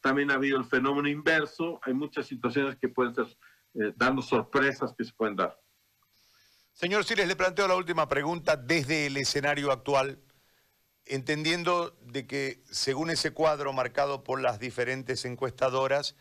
también 0.02 0.32
ha 0.32 0.36
habido 0.36 0.58
el 0.58 0.63
fenómeno 0.63 1.10
inverso. 1.10 1.80
Hay 1.84 1.94
muchas 1.94 2.26
situaciones 2.26 2.78
que 2.78 2.88
pueden 2.88 3.13
ser 3.13 3.28
dando 3.98 4.22
sorpresas 4.22 4.96
que 4.98 5.04
se 5.04 5.12
pueden 5.12 5.36
dar. 5.36 5.60
Señor 6.72 7.04
Siles, 7.04 7.28
le 7.28 7.36
planteo 7.36 7.68
la 7.68 7.76
última 7.76 8.08
pregunta 8.08 8.56
desde 8.56 9.08
el 9.08 9.18
escenario 9.18 9.72
actual, 9.72 10.20
entendiendo 11.06 11.98
de 12.02 12.28
que 12.28 12.63
según 12.72 13.10
ese 13.10 13.32
cuadro 13.32 13.74
marcado 13.74 14.24
por 14.24 14.40
las 14.40 14.60
diferentes 14.60 15.26
encuestadoras, 15.26 16.16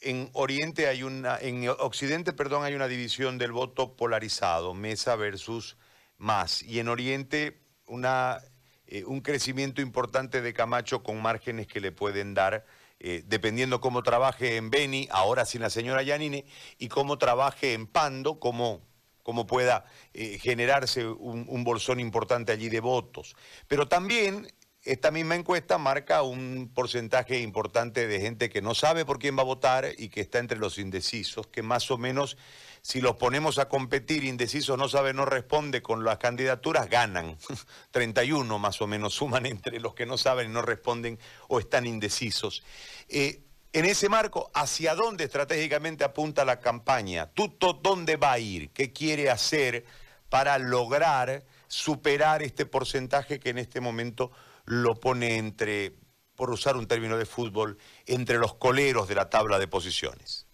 en 0.00 0.30
Oriente 0.32 0.88
hay 0.88 1.02
una, 1.02 1.36
en 1.38 1.68
Occidente, 1.68 2.32
perdón, 2.32 2.64
hay 2.64 2.74
una 2.74 2.88
división 2.88 3.38
del 3.38 3.52
voto 3.52 3.94
polarizado, 3.94 4.74
Mesa 4.74 5.14
versus 5.14 5.76
Más, 6.16 6.62
y 6.62 6.78
en 6.78 6.88
Oriente 6.88 7.62
una, 7.86 8.40
eh, 8.86 9.04
un 9.04 9.20
crecimiento 9.20 9.80
importante 9.80 10.42
de 10.42 10.52
Camacho 10.52 11.02
con 11.02 11.20
márgenes 11.20 11.66
que 11.66 11.80
le 11.80 11.92
pueden 11.92 12.34
dar, 12.34 12.64
eh, 13.00 13.22
dependiendo 13.26 13.80
cómo 13.80 14.02
trabaje 14.02 14.56
en 14.56 14.70
Beni, 14.70 15.08
ahora 15.10 15.44
sin 15.44 15.62
la 15.62 15.70
señora 15.70 16.02
Yanine, 16.02 16.44
y 16.78 16.88
cómo 16.88 17.18
trabaje 17.18 17.72
en 17.72 17.86
Pando, 17.86 18.38
cómo, 18.38 18.80
cómo 19.22 19.46
pueda 19.46 19.84
eh, 20.14 20.38
generarse 20.38 21.06
un, 21.06 21.46
un 21.48 21.64
bolsón 21.64 22.00
importante 22.00 22.52
allí 22.52 22.68
de 22.68 22.80
votos. 22.80 23.34
Pero 23.66 23.88
también 23.88 24.46
esta 24.84 25.12
misma 25.12 25.36
encuesta 25.36 25.78
marca 25.78 26.22
un 26.22 26.70
porcentaje 26.74 27.38
importante 27.38 28.08
de 28.08 28.20
gente 28.20 28.50
que 28.50 28.62
no 28.62 28.74
sabe 28.74 29.04
por 29.04 29.20
quién 29.20 29.36
va 29.36 29.42
a 29.42 29.44
votar 29.44 29.86
y 29.96 30.08
que 30.08 30.20
está 30.20 30.40
entre 30.40 30.58
los 30.58 30.76
indecisos, 30.78 31.46
que 31.46 31.62
más 31.62 31.90
o 31.90 31.98
menos, 31.98 32.36
si 32.82 33.00
los 33.00 33.14
ponemos 33.14 33.58
a 33.58 33.68
competir, 33.68 34.24
indecisos 34.24 34.76
no 34.76 34.88
sabe, 34.88 35.14
no 35.14 35.24
responde 35.24 35.82
con 35.82 36.04
las 36.04 36.18
candidaturas, 36.18 36.90
ganan. 36.90 37.38
31 37.92 38.58
más 38.58 38.82
o 38.82 38.88
menos 38.88 39.14
suman 39.14 39.46
entre 39.46 39.78
los 39.78 39.94
que 39.94 40.04
no 40.04 40.18
saben 40.18 40.52
no 40.52 40.62
responden 40.62 41.18
o 41.46 41.60
están 41.60 41.86
indecisos. 41.86 42.64
Eh, 43.08 43.44
en 43.72 43.84
ese 43.84 44.08
marco, 44.08 44.50
¿hacia 44.52 44.96
dónde 44.96 45.24
estratégicamente 45.24 46.02
apunta 46.02 46.44
la 46.44 46.58
campaña? 46.58 47.30
¿Tuto 47.30 47.72
dónde 47.72 48.16
va 48.16 48.32
a 48.32 48.38
ir? 48.40 48.70
¿Qué 48.70 48.92
quiere 48.92 49.30
hacer 49.30 49.86
para 50.28 50.58
lograr 50.58 51.44
superar 51.68 52.42
este 52.42 52.66
porcentaje 52.66 53.38
que 53.38 53.50
en 53.50 53.58
este 53.58 53.80
momento 53.80 54.32
lo 54.64 54.98
pone 54.98 55.36
entre, 55.36 55.94
por 56.34 56.50
usar 56.50 56.76
un 56.76 56.88
término 56.88 57.16
de 57.16 57.26
fútbol, 57.26 57.78
entre 58.06 58.38
los 58.38 58.54
coleros 58.54 59.06
de 59.06 59.14
la 59.14 59.30
tabla 59.30 59.58
de 59.60 59.68
posiciones? 59.68 60.46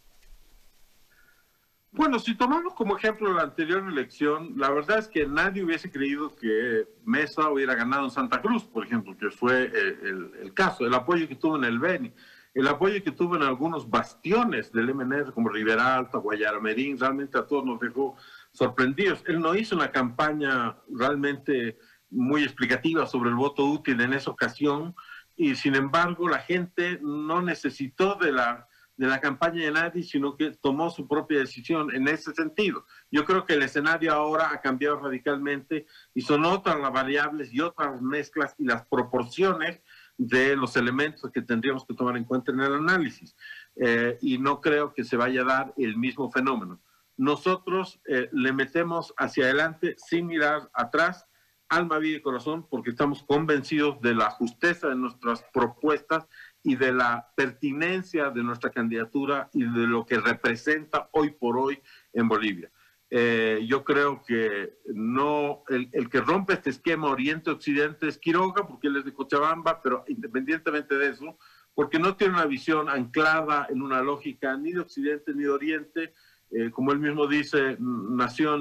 Bueno, 1.90 2.18
si 2.18 2.34
tomamos 2.34 2.74
como 2.74 2.96
ejemplo 2.96 3.32
la 3.32 3.42
anterior 3.42 3.82
elección, 3.88 4.52
la 4.56 4.70
verdad 4.70 4.98
es 4.98 5.08
que 5.08 5.26
nadie 5.26 5.64
hubiese 5.64 5.90
creído 5.90 6.36
que 6.36 6.86
Mesa 7.04 7.48
hubiera 7.50 7.74
ganado 7.74 8.04
en 8.04 8.10
Santa 8.10 8.42
Cruz, 8.42 8.64
por 8.64 8.84
ejemplo, 8.84 9.16
que 9.16 9.30
fue 9.30 9.64
el, 9.64 10.52
caso, 10.54 10.86
el 10.86 10.92
apoyo 10.92 11.26
que 11.26 11.34
tuvo 11.34 11.56
en 11.56 11.64
el 11.64 11.78
Beni, 11.78 12.12
el 12.54 12.68
apoyo 12.68 13.02
que 13.02 13.10
tuvo 13.10 13.36
en 13.36 13.42
algunos 13.42 13.88
bastiones 13.88 14.70
del 14.70 14.94
MNR 14.94 15.32
como 15.32 15.48
Rivera 15.48 15.96
Alta, 15.96 16.18
Guayara 16.18 16.60
Merín, 16.60 16.98
realmente 16.98 17.38
a 17.38 17.46
todos 17.46 17.64
nos 17.64 17.80
dejó 17.80 18.16
sorprendidos. 18.52 19.22
Él 19.26 19.40
no 19.40 19.54
hizo 19.54 19.74
una 19.74 19.90
campaña 19.90 20.76
realmente 20.90 21.78
muy 22.10 22.42
explicativa 22.42 23.06
sobre 23.06 23.30
el 23.30 23.36
voto 23.36 23.64
útil 23.64 24.00
en 24.00 24.12
esa 24.12 24.30
ocasión 24.30 24.94
y 25.36 25.54
sin 25.54 25.74
embargo 25.74 26.28
la 26.28 26.38
gente 26.38 26.98
no 27.02 27.40
necesitó 27.42 28.16
de 28.16 28.32
la, 28.32 28.68
de 28.98 29.06
la 29.06 29.20
campaña 29.20 29.64
de 29.64 29.70
nadie, 29.70 30.02
sino 30.02 30.36
que 30.36 30.50
tomó 30.50 30.90
su 30.90 31.06
propia 31.06 31.38
decisión 31.38 31.94
en 31.94 32.08
ese 32.08 32.34
sentido. 32.34 32.84
Yo 33.12 33.24
creo 33.24 33.46
que 33.46 33.54
el 33.54 33.62
escenario 33.62 34.12
ahora 34.12 34.50
ha 34.52 34.60
cambiado 34.60 34.98
radicalmente 34.98 35.86
y 36.12 36.20
son 36.20 36.44
otras 36.44 36.80
las 36.80 36.92
variables 36.92 37.52
y 37.52 37.60
otras 37.60 38.02
mezclas 38.02 38.56
y 38.58 38.64
las 38.64 38.84
proporciones 38.86 39.80
de 40.16 40.56
los 40.56 40.76
elementos 40.76 41.30
que 41.30 41.42
tendríamos 41.42 41.86
que 41.86 41.94
tomar 41.94 42.16
en 42.16 42.24
cuenta 42.24 42.50
en 42.50 42.58
el 42.58 42.74
análisis. 42.74 43.36
Eh, 43.76 44.18
y 44.20 44.38
no 44.38 44.60
creo 44.60 44.92
que 44.92 45.04
se 45.04 45.16
vaya 45.16 45.42
a 45.42 45.44
dar 45.44 45.74
el 45.76 45.96
mismo 45.96 46.30
fenómeno. 46.32 46.82
Nosotros 47.16 48.00
eh, 48.04 48.28
le 48.32 48.52
metemos 48.52 49.14
hacia 49.16 49.44
adelante 49.44 49.94
sin 49.96 50.26
mirar 50.26 50.68
atrás 50.74 51.28
alma, 51.68 51.98
vida 51.98 52.16
y 52.16 52.22
corazón, 52.22 52.66
porque 52.68 52.90
estamos 52.90 53.22
convencidos 53.22 54.00
de 54.00 54.14
la 54.14 54.30
justeza 54.30 54.88
de 54.88 54.96
nuestras 54.96 55.44
propuestas 55.52 56.26
y 56.62 56.76
de 56.76 56.92
la 56.92 57.30
pertinencia 57.36 58.30
de 58.30 58.42
nuestra 58.42 58.70
candidatura 58.70 59.48
y 59.52 59.62
de 59.62 59.86
lo 59.86 60.04
que 60.04 60.18
representa 60.18 61.08
hoy 61.12 61.30
por 61.30 61.56
hoy 61.56 61.80
en 62.12 62.28
Bolivia. 62.28 62.70
Eh, 63.10 63.64
yo 63.66 63.84
creo 63.84 64.22
que 64.22 64.78
no, 64.86 65.62
el, 65.68 66.10
que 66.10 66.20
rompe 66.20 66.52
este 66.54 66.70
esquema 66.70 67.08
Oriente-Occidente 67.08 68.08
es 68.08 68.18
Quiroga, 68.18 68.66
porque 68.66 68.88
él 68.88 68.96
es 68.96 69.04
de 69.04 69.14
Cochabamba, 69.14 69.80
pero 69.82 70.04
independientemente 70.08 70.96
de 70.96 71.08
eso, 71.10 71.38
porque 71.74 71.98
no 71.98 72.16
tiene 72.16 72.34
una 72.34 72.46
visión 72.46 72.88
anclada 72.90 73.66
en 73.70 73.80
una 73.80 74.02
lógica 74.02 74.56
ni 74.56 74.72
de 74.72 74.80
Occidente 74.80 75.32
ni 75.34 75.44
de 75.44 75.50
Oriente, 75.50 76.12
eh, 76.50 76.70
como 76.70 76.92
él 76.92 76.98
mismo 76.98 77.26
dice, 77.26 77.76
nació 77.78 78.56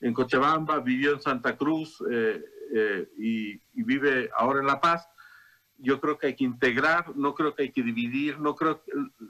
en 0.00 0.12
Cochabamba, 0.12 0.80
vivió 0.80 1.12
en 1.12 1.20
Santa 1.20 1.56
Cruz 1.56 2.02
eh, 2.10 2.44
eh, 2.72 3.08
y, 3.18 3.60
vive 3.82 4.30
ahora 4.36 4.60
en 4.60 4.66
La 4.66 4.80
Paz. 4.80 5.08
Yo 5.84 6.00
creo 6.00 6.18
que 6.18 6.28
hay 6.28 6.34
que 6.34 6.44
integrar, 6.44 7.14
no 7.14 7.34
creo 7.34 7.54
que 7.54 7.64
hay 7.64 7.70
que 7.70 7.82
dividir, 7.82 8.40
no 8.40 8.54
creo 8.54 8.82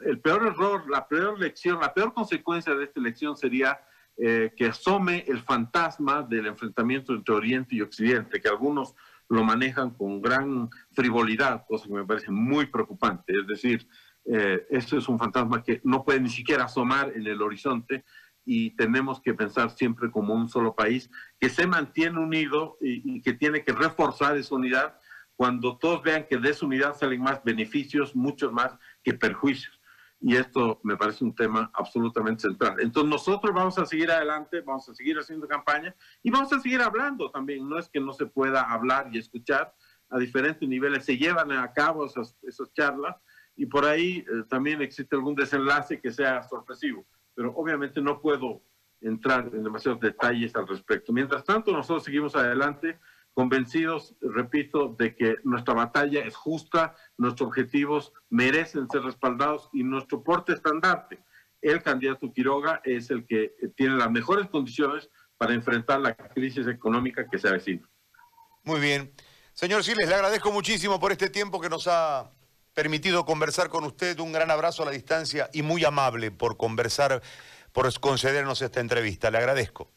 el, 0.07 0.21
peor 0.21 0.47
error, 0.47 0.89
la 0.89 1.07
peor 1.09 1.39
lección, 1.39 1.81
la 1.81 1.93
peor 1.93 2.15
consecuencia 2.15 2.75
de 2.75 2.85
esta 2.85 3.01
elección 3.01 3.37
sería 3.37 3.81
eh, 4.17 4.53
que 4.57 4.67
asome 4.67 5.25
el 5.27 5.41
fantasma 5.41 6.23
del 6.23 6.47
enfrentamiento 6.47 7.13
entre 7.13 7.35
Oriente 7.35 7.75
y 7.75 7.83
Occidente, 7.83 8.41
que 8.41 8.49
algunos 8.49 8.95
lo 9.29 9.43
manejan 9.43 9.91
con 9.91 10.23
gran 10.23 10.71
frivolidad, 10.93 11.65
cosa 11.67 11.89
que 11.89 11.95
me 11.95 12.05
parece 12.05 12.31
muy 12.31 12.67
preocupante. 12.67 13.33
Es 13.37 13.47
decir, 13.49 13.89
eh, 14.27 14.65
esto 14.71 14.97
es 14.97 15.09
un 15.09 15.19
fantasma 15.19 15.63
que 15.63 15.81
no 15.83 16.05
puede 16.05 16.21
ni 16.21 16.31
siquiera 16.31 16.65
asomar 16.65 17.13
en 17.15 17.27
el 17.27 17.43
horizonte 17.43 18.05
y 18.45 18.77
tenemos 18.77 19.21
que 19.21 19.35
pensar 19.35 19.71
siempre 19.71 20.11
como 20.11 20.35
un 20.35 20.49
solo 20.49 20.75
país 20.77 21.11
que 21.41 21.49
se 21.49 21.67
mantiene 21.67 22.19
unido 22.21 22.77
y 22.81 23.23
que 23.23 23.33
tiene 23.33 23.65
que 23.65 23.73
reforzar 23.73 24.37
esa 24.37 24.55
unidad 24.55 24.99
cuando 25.37 25.77
todos 25.79 26.03
vean 26.03 26.27
que 26.29 26.39
de 26.39 26.51
esa 26.51 26.67
unidad 26.67 26.97
salen 26.97 27.23
más 27.23 27.43
beneficios, 27.43 28.15
muchos 28.15 28.53
más 28.53 28.77
que 29.03 29.15
perjuicios 29.15 29.81
y 30.27 30.37
esto 30.37 30.81
me 30.83 30.97
parece 30.97 31.23
un 31.23 31.35
tema 31.35 31.71
absolutamente 31.75 32.49
central. 32.49 32.77
Entonces 32.81 33.11
nosotros 33.11 33.55
vamos 33.55 33.79
a 33.79 33.85
seguir 33.85 34.11
adelante, 34.11 34.63
vamos 34.63 34.89
a 34.89 34.95
seguir 34.95 35.19
haciendo 35.19 35.47
campaña 35.47 35.95
y 36.23 36.31
vamos 36.31 36.51
a 36.51 36.61
seguir 36.61 36.81
hablando 36.81 37.31
también. 37.31 37.69
No 37.69 37.79
es 37.79 37.91
que 37.91 38.01
no 38.01 38.15
se 38.15 38.25
pueda 38.25 38.63
hablar 38.63 39.11
y 39.13 39.19
escuchar 39.19 39.75
a 40.09 40.19
diferentes 40.19 40.67
niveles, 40.67 41.05
se 41.05 41.19
llevan 41.19 41.53
a 41.53 41.71
cabo 41.75 42.07
esas, 42.07 42.39
esas 42.41 42.73
charlas 42.73 43.17
y 43.55 43.67
por 43.67 43.85
ahí 43.85 44.25
eh, 44.27 44.45
también 44.49 44.81
existe 44.81 45.15
algún 45.15 45.35
desenlace 45.35 46.01
que 46.01 46.11
sea 46.11 46.43
sorpresivo, 46.45 47.07
pero 47.35 47.53
obviamente 47.55 48.01
no 48.01 48.19
puedo 48.23 48.63
entrar 49.03 49.51
en 49.53 49.63
demasiados 49.63 50.01
detalles 50.01 50.57
al 50.57 50.67
respecto. 50.67 51.13
Mientras 51.13 51.45
tanto, 51.45 51.71
nosotros 51.71 52.03
seguimos 52.03 52.35
adelante 52.35 52.99
convencidos, 53.35 54.15
repito, 54.21 54.95
de 54.99 55.15
que 55.15 55.37
nuestra 55.45 55.75
batalla 55.75 56.21
es 56.25 56.37
justa, 56.37 56.95
nuestros 57.19 57.49
objetivos 57.49 58.13
merecen 58.31 58.89
ser 58.89 59.03
respaldados 59.03 59.69
y 59.73 59.83
nuestro 59.83 60.23
porte 60.23 60.53
estandarte, 60.53 61.23
el 61.61 61.83
candidato 61.83 62.33
Quiroga, 62.33 62.81
es 62.85 63.11
el 63.11 63.27
que 63.27 63.55
tiene 63.77 63.97
las 63.97 64.11
mejores 64.11 64.49
condiciones 64.49 65.11
para 65.37 65.55
enfrentar 65.55 66.01
la 66.01 66.15
crisis 66.15 66.67
económica 66.67 67.29
que 67.29 67.39
se 67.39 67.49
avecina. 67.49 67.89
Muy 68.63 68.81
bien. 68.81 69.13
Señor 69.53 69.85
Siles, 69.85 70.09
le 70.09 70.15
agradezco 70.15 70.51
muchísimo 70.53 70.99
por 70.99 71.13
este 71.13 71.31
tiempo 71.31 71.61
que 71.61 71.69
nos 71.69 71.87
ha 71.87 72.33
permitido 72.73 73.25
conversar 73.25 73.69
con 73.69 73.85
usted. 73.85 74.19
Un 74.21 74.33
gran 74.33 74.51
abrazo 74.51 74.83
a 74.83 74.87
la 74.87 74.93
distancia 74.93 75.49
y 75.53 75.63
muy 75.63 75.85
amable 75.85 76.31
por 76.31 76.57
conversar, 76.57 77.23
por 77.73 77.93
concedernos 78.01 78.63
esta 78.63 78.81
entrevista. 78.81 79.31
Le 79.31 79.39
agradezco. 79.39 79.94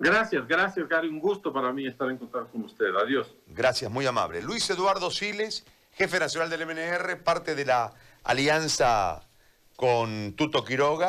Gracias, 0.00 0.48
gracias, 0.48 0.88
Gary. 0.88 1.08
Un 1.08 1.20
gusto 1.20 1.52
para 1.52 1.74
mí 1.74 1.86
estar 1.86 2.08
en 2.08 2.16
contacto 2.16 2.48
con 2.52 2.64
usted. 2.64 2.86
Adiós. 2.96 3.34
Gracias, 3.48 3.90
muy 3.90 4.06
amable. 4.06 4.40
Luis 4.40 4.68
Eduardo 4.70 5.10
Siles, 5.10 5.66
jefe 5.92 6.18
nacional 6.18 6.48
del 6.48 6.64
MNR, 6.64 7.22
parte 7.22 7.54
de 7.54 7.66
la 7.66 7.92
alianza 8.24 9.28
con 9.76 10.32
Tuto 10.36 10.64
Quiroga. 10.64 11.08